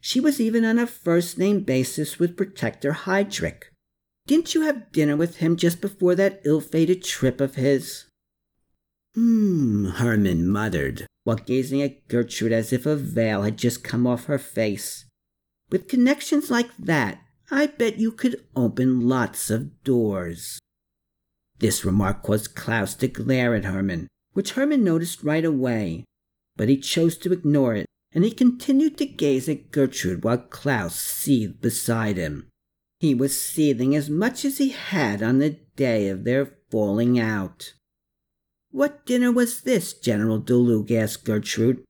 She 0.00 0.18
was 0.18 0.40
even 0.40 0.64
on 0.64 0.78
a 0.78 0.88
first 0.88 1.38
name 1.38 1.60
basis 1.60 2.18
with 2.18 2.36
Protector 2.36 2.92
Heydrich. 2.92 3.62
Didn't 4.26 4.54
you 4.54 4.62
have 4.62 4.90
dinner 4.90 5.16
with 5.16 5.36
him 5.36 5.56
just 5.56 5.80
before 5.80 6.16
that 6.16 6.40
ill 6.44 6.60
fated 6.60 7.04
trip 7.04 7.40
of 7.40 7.54
his? 7.54 8.06
Hmm, 9.14 9.86
Hermann 9.86 10.48
muttered, 10.48 11.05
while 11.26 11.36
gazing 11.36 11.82
at 11.82 12.06
Gertrude 12.06 12.52
as 12.52 12.72
if 12.72 12.86
a 12.86 12.94
veil 12.94 13.42
had 13.42 13.58
just 13.58 13.82
come 13.82 14.06
off 14.06 14.26
her 14.26 14.38
face. 14.38 15.06
With 15.70 15.88
connections 15.88 16.52
like 16.52 16.70
that, 16.78 17.18
I 17.50 17.66
bet 17.66 17.98
you 17.98 18.12
could 18.12 18.44
open 18.54 19.08
lots 19.08 19.50
of 19.50 19.82
doors. 19.82 20.60
This 21.58 21.84
remark 21.84 22.22
caused 22.22 22.54
Klaus 22.54 22.94
to 22.94 23.08
glare 23.08 23.56
at 23.56 23.64
Hermann, 23.64 24.06
which 24.34 24.52
Hermann 24.52 24.84
noticed 24.84 25.24
right 25.24 25.44
away, 25.44 26.04
but 26.56 26.68
he 26.68 26.76
chose 26.76 27.16
to 27.18 27.32
ignore 27.32 27.74
it, 27.74 27.86
and 28.12 28.22
he 28.22 28.30
continued 28.30 28.96
to 28.98 29.06
gaze 29.06 29.48
at 29.48 29.72
Gertrude 29.72 30.22
while 30.22 30.38
Klaus 30.38 30.94
seethed 30.94 31.60
beside 31.60 32.18
him. 32.18 32.48
He 33.00 33.16
was 33.16 33.40
seething 33.40 33.96
as 33.96 34.08
much 34.08 34.44
as 34.44 34.58
he 34.58 34.68
had 34.68 35.24
on 35.24 35.40
the 35.40 35.58
day 35.74 36.08
of 36.08 36.22
their 36.22 36.52
falling 36.70 37.18
out. 37.18 37.72
What 38.76 39.06
dinner 39.06 39.32
was 39.32 39.62
this? 39.62 39.94
General 39.94 40.38
Daluege 40.38 41.00
asked 41.00 41.24
Gertrude. 41.24 41.82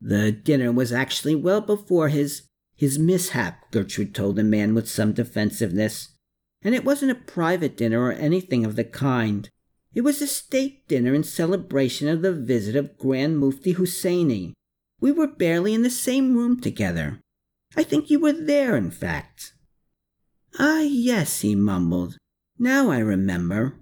The 0.00 0.30
dinner 0.30 0.70
was 0.70 0.92
actually 0.92 1.34
well 1.34 1.60
before 1.60 2.08
his 2.08 2.42
his 2.76 3.00
mishap, 3.00 3.68
Gertrude 3.72 4.14
told 4.14 4.36
the 4.36 4.44
man 4.44 4.76
with 4.76 4.88
some 4.88 5.12
defensiveness. 5.12 6.14
And 6.62 6.76
it 6.76 6.84
wasn't 6.84 7.10
a 7.10 7.16
private 7.16 7.76
dinner 7.76 8.00
or 8.00 8.12
anything 8.12 8.64
of 8.64 8.76
the 8.76 8.84
kind. 8.84 9.50
It 9.92 10.02
was 10.02 10.22
a 10.22 10.28
state 10.28 10.86
dinner 10.86 11.14
in 11.14 11.24
celebration 11.24 12.06
of 12.06 12.22
the 12.22 12.32
visit 12.32 12.76
of 12.76 12.96
Grand 12.96 13.40
Mufti 13.40 13.74
Husseini. 13.74 14.52
We 15.00 15.10
were 15.10 15.26
barely 15.26 15.74
in 15.74 15.82
the 15.82 15.90
same 15.90 16.36
room 16.36 16.60
together. 16.60 17.18
I 17.76 17.82
think 17.82 18.08
you 18.08 18.20
were 18.20 18.30
there, 18.30 18.76
in 18.76 18.92
fact. 18.92 19.52
Ah, 20.60 20.82
yes, 20.82 21.40
he 21.40 21.56
mumbled. 21.56 22.18
Now 22.56 22.90
I 22.90 23.00
remember. 23.00 23.81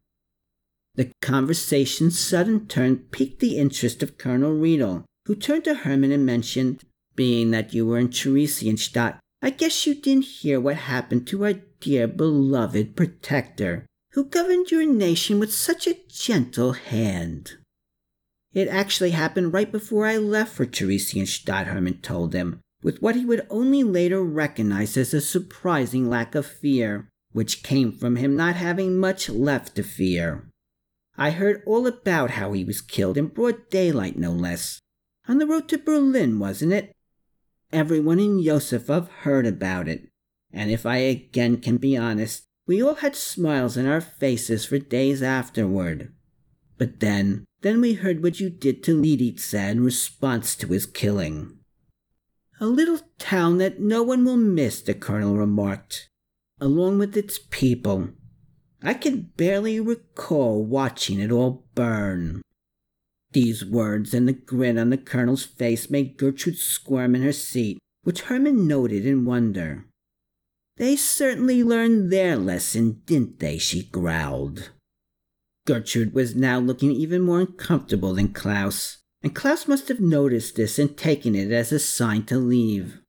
The 1.01 1.13
conversation's 1.23 2.19
sudden 2.19 2.67
turn 2.67 2.99
piqued 3.11 3.41
the 3.41 3.57
interest 3.57 4.03
of 4.03 4.19
Colonel 4.19 4.53
Riedel, 4.53 5.07
who 5.25 5.35
turned 5.35 5.65
to 5.65 5.77
Hermann 5.77 6.13
and 6.13 6.27
mentioned, 6.27 6.85
Being 7.17 7.53
that 7.53 7.73
you 7.73 7.87
were 7.87 7.97
in 7.97 8.09
Theresienstadt, 8.09 9.19
I 9.41 9.49
guess 9.49 9.87
you 9.87 9.95
didn't 9.95 10.27
hear 10.27 10.61
what 10.61 10.77
happened 10.77 11.27
to 11.29 11.43
our 11.45 11.55
dear 11.81 12.07
beloved 12.07 12.97
protector, 12.97 13.87
who 14.13 14.27
governed 14.27 14.71
your 14.71 14.85
nation 14.85 15.41
with 15.41 15.55
such 15.55 15.87
a 15.87 15.97
gentle 16.07 16.75
hand. 16.75 17.57
It 18.53 18.69
actually 18.69 19.13
happened 19.13 19.55
right 19.55 19.73
before 19.73 20.05
I 20.05 20.19
left 20.19 20.55
for 20.55 20.67
Theresienstadt, 20.67 21.69
Hermann 21.69 22.03
told 22.03 22.35
him, 22.35 22.61
with 22.83 23.01
what 23.01 23.17
he 23.17 23.25
would 23.25 23.47
only 23.49 23.83
later 23.83 24.23
recognize 24.23 24.99
as 24.99 25.15
a 25.15 25.23
surprising 25.23 26.11
lack 26.11 26.35
of 26.35 26.45
fear, 26.45 27.09
which 27.33 27.63
came 27.63 27.91
from 27.91 28.17
him 28.17 28.37
not 28.37 28.57
having 28.57 28.99
much 28.99 29.31
left 29.31 29.77
to 29.77 29.83
fear. 29.83 30.50
I 31.21 31.33
heard 31.33 31.63
all 31.67 31.87
about 31.87 32.31
how 32.31 32.55
he 32.55 32.65
was 32.65 32.81
killed 32.81 33.19
in 33.19 33.27
broad 33.27 33.69
daylight, 33.69 34.17
no 34.17 34.33
less. 34.33 34.81
On 35.29 35.37
the 35.37 35.47
road 35.47 35.69
to 35.69 35.77
Berlin, 35.77 36.39
wasn't 36.39 36.73
it? 36.73 36.97
Everyone 37.71 38.19
in 38.19 38.43
Josefov 38.43 39.09
heard 39.09 39.47
about 39.47 39.87
it. 39.87 40.09
And 40.51 40.71
if 40.71 40.87
I 40.87 40.97
again 40.97 41.59
can 41.59 41.77
be 41.77 41.95
honest, 41.95 42.45
we 42.67 42.83
all 42.83 42.95
had 42.95 43.15
smiles 43.15 43.77
on 43.77 43.87
our 43.87 44.01
faces 44.01 44.65
for 44.65 44.79
days 44.79 45.23
afterward. 45.23 46.11
But 46.79 47.01
then, 47.01 47.45
then 47.61 47.83
we 47.83 47.93
heard 47.93 48.23
what 48.23 48.41
you 48.41 48.49
did 48.49 48.83
to 48.85 48.99
Lidice 48.99 49.53
in 49.53 49.85
response 49.85 50.57
to 50.57 50.69
his 50.69 50.87
killing. 50.87 51.59
A 52.61 52.67
little 52.67 53.01
town 53.19 53.59
that 53.59 53.79
no 53.79 54.03
one 54.03 54.25
will 54.25 54.39
miss, 54.39 54.81
the 54.81 54.95
colonel 54.95 55.37
remarked, 55.37 56.09
along 56.59 56.99
with 56.99 57.15
its 57.15 57.39
people. 57.51 58.09
I 58.83 58.95
can 58.95 59.33
barely 59.37 59.79
recall 59.79 60.65
watching 60.65 61.21
it 61.21 61.31
all 61.31 61.67
burn. 61.75 62.43
These 63.33 63.65
words 63.65 64.15
and 64.15 64.27
the 64.27 64.33
grin 64.33 64.79
on 64.79 64.91
the 64.91 64.99
colonel's 64.99 65.45
face 65.45 65.91
made 65.91 66.17
Gertrude 66.17 66.59
squirm 66.59 67.15
in 67.15 67.23
her 67.23 67.33
seat, 67.33 67.79
which 68.03 68.23
Hermann 68.23 68.67
noted 68.67 69.07
in 69.07 69.25
wonder. 69.25 69.87
They 70.77 70.97
certainly 70.97 71.63
learned 71.63 72.11
their 72.11 72.37
lesson, 72.37 73.03
didn't 73.05 73.39
they? 73.39 73.59
she 73.59 73.85
growled. 73.85 74.71
Gertrude 75.67 76.15
was 76.15 76.35
now 76.35 76.59
looking 76.59 76.91
even 76.91 77.21
more 77.21 77.41
uncomfortable 77.41 78.15
than 78.15 78.33
Klaus, 78.33 78.99
and 79.23 79.35
Klaus 79.35 79.69
must 79.69 79.89
have 79.89 80.01
noticed 80.01 80.57
this 80.57 80.79
and 80.79 80.97
taken 80.97 81.35
it 81.35 81.53
as 81.53 81.71
a 81.71 81.79
sign 81.79 82.25
to 82.25 82.39
leave. 82.39 83.01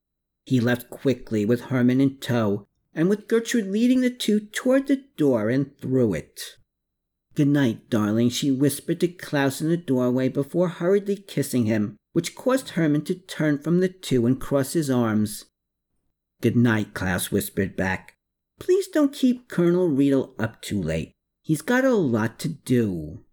He 0.46 0.60
left 0.60 0.90
quickly 0.90 1.46
with 1.46 1.62
Hermann 1.62 2.02
in 2.02 2.18
tow, 2.18 2.68
and 2.94 3.10
with 3.10 3.28
Gertrude 3.28 3.68
leading 3.68 4.02
the 4.02 4.10
two 4.10 4.40
toward 4.40 4.88
the 4.88 5.04
door 5.18 5.50
and 5.50 5.78
through 5.80 6.14
it. 6.16 6.42
Good 7.34 7.48
night, 7.48 7.90
darling, 7.90 8.30
she 8.30 8.52
whispered 8.52 9.00
to 9.00 9.08
Klaus 9.08 9.62
in 9.62 9.70
the 9.70 9.78
doorway 9.78 10.28
before 10.28 10.68
hurriedly 10.68 11.16
kissing 11.16 11.66
him, 11.66 11.96
which 12.12 12.36
caused 12.36 12.72
Hermann 12.72 13.04
to 13.06 13.16
turn 13.16 13.58
from 13.58 13.80
the 13.80 13.88
two 13.88 14.26
and 14.26 14.40
cross 14.40 14.74
his 14.74 14.90
arms. 14.90 15.46
Good 16.42 16.58
night, 16.58 16.94
Klaus 16.94 17.32
whispered 17.32 17.78
back. 17.78 18.16
Please 18.60 18.88
don't 18.88 19.14
keep 19.14 19.48
Colonel 19.48 19.90
Riedel 19.90 20.36
up 20.38 20.62
too 20.62 20.82
late. 20.82 21.14
He's 21.42 21.62
got 21.62 21.86
a 21.86 21.96
lot 21.96 22.38
to 22.40 22.50
do. 22.50 23.24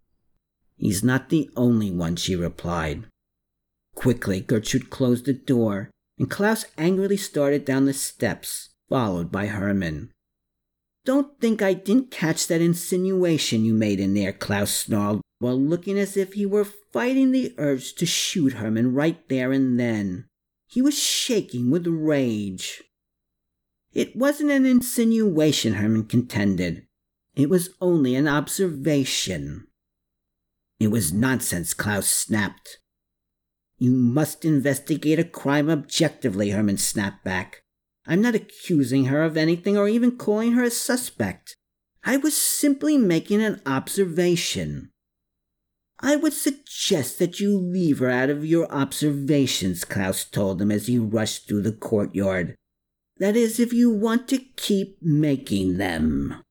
He's 0.77 1.03
not 1.03 1.29
the 1.29 1.49
only 1.57 1.91
one, 1.91 2.15
she 2.15 2.35
replied. 2.35 3.05
Quickly, 3.95 4.39
Gertrude 4.39 4.89
closed 4.89 5.25
the 5.25 5.33
door, 5.33 5.91
and 6.17 6.29
Klaus 6.29 6.65
angrily 6.77 7.17
started 7.17 7.65
down 7.65 7.85
the 7.85 7.93
steps, 7.93 8.69
followed 8.89 9.31
by 9.31 9.45
Hermann. 9.45 10.11
Don't 11.05 11.39
think 11.39 11.61
I 11.61 11.73
didn't 11.73 12.11
catch 12.11 12.47
that 12.47 12.61
insinuation 12.61 13.63
you 13.63 13.73
made 13.73 13.99
in 13.99 14.13
there, 14.13 14.33
Klaus 14.33 14.71
snarled, 14.71 15.21
while 15.39 15.59
looking 15.59 15.97
as 15.97 16.17
if 16.17 16.33
he 16.33 16.45
were 16.45 16.65
fighting 16.65 17.31
the 17.31 17.53
urge 17.57 17.93
to 17.95 18.05
shoot 18.05 18.53
Hermann 18.53 18.93
right 18.93 19.27
there 19.29 19.51
and 19.51 19.79
then. 19.79 20.25
He 20.67 20.81
was 20.81 20.99
shaking 20.99 21.71
with 21.71 21.87
rage. 21.87 22.83
It 23.93 24.15
wasn't 24.15 24.51
an 24.51 24.65
insinuation, 24.65 25.75
Hermann 25.75 26.05
contended. 26.05 26.85
It 27.35 27.49
was 27.49 27.69
only 27.81 28.15
an 28.15 28.27
observation. 28.27 29.67
It 30.79 30.91
was 30.91 31.13
nonsense, 31.13 31.73
Klaus 31.73 32.07
snapped. 32.07 32.79
You 33.77 33.91
must 33.91 34.45
investigate 34.45 35.19
a 35.19 35.23
crime 35.23 35.69
objectively, 35.69 36.51
Hermann 36.51 36.77
snapped 36.77 37.23
back. 37.23 37.63
I'm 38.09 38.23
not 38.23 38.33
accusing 38.33 39.05
her 39.05 39.21
of 39.21 39.37
anything 39.37 39.77
or 39.77 39.87
even 39.87 40.17
calling 40.17 40.53
her 40.53 40.63
a 40.63 40.71
suspect. 40.71 41.55
I 42.03 42.17
was 42.17 42.35
simply 42.35 42.97
making 42.97 43.43
an 43.43 43.61
observation. 43.67 44.89
I 45.99 46.15
would 46.15 46.33
suggest 46.33 47.19
that 47.19 47.39
you 47.39 47.55
leave 47.55 47.99
her 47.99 48.09
out 48.09 48.31
of 48.31 48.43
your 48.43 48.71
observations, 48.71 49.85
Klaus 49.85 50.25
told 50.25 50.59
him 50.59 50.71
as 50.71 50.87
he 50.87 50.97
rushed 50.97 51.47
through 51.47 51.61
the 51.61 51.71
courtyard. 51.71 52.55
That 53.17 53.35
is, 53.35 53.59
if 53.59 53.73
you 53.73 53.91
want 53.91 54.27
to 54.29 54.39
keep 54.39 54.97
making 55.03 55.77
them. 55.77 56.41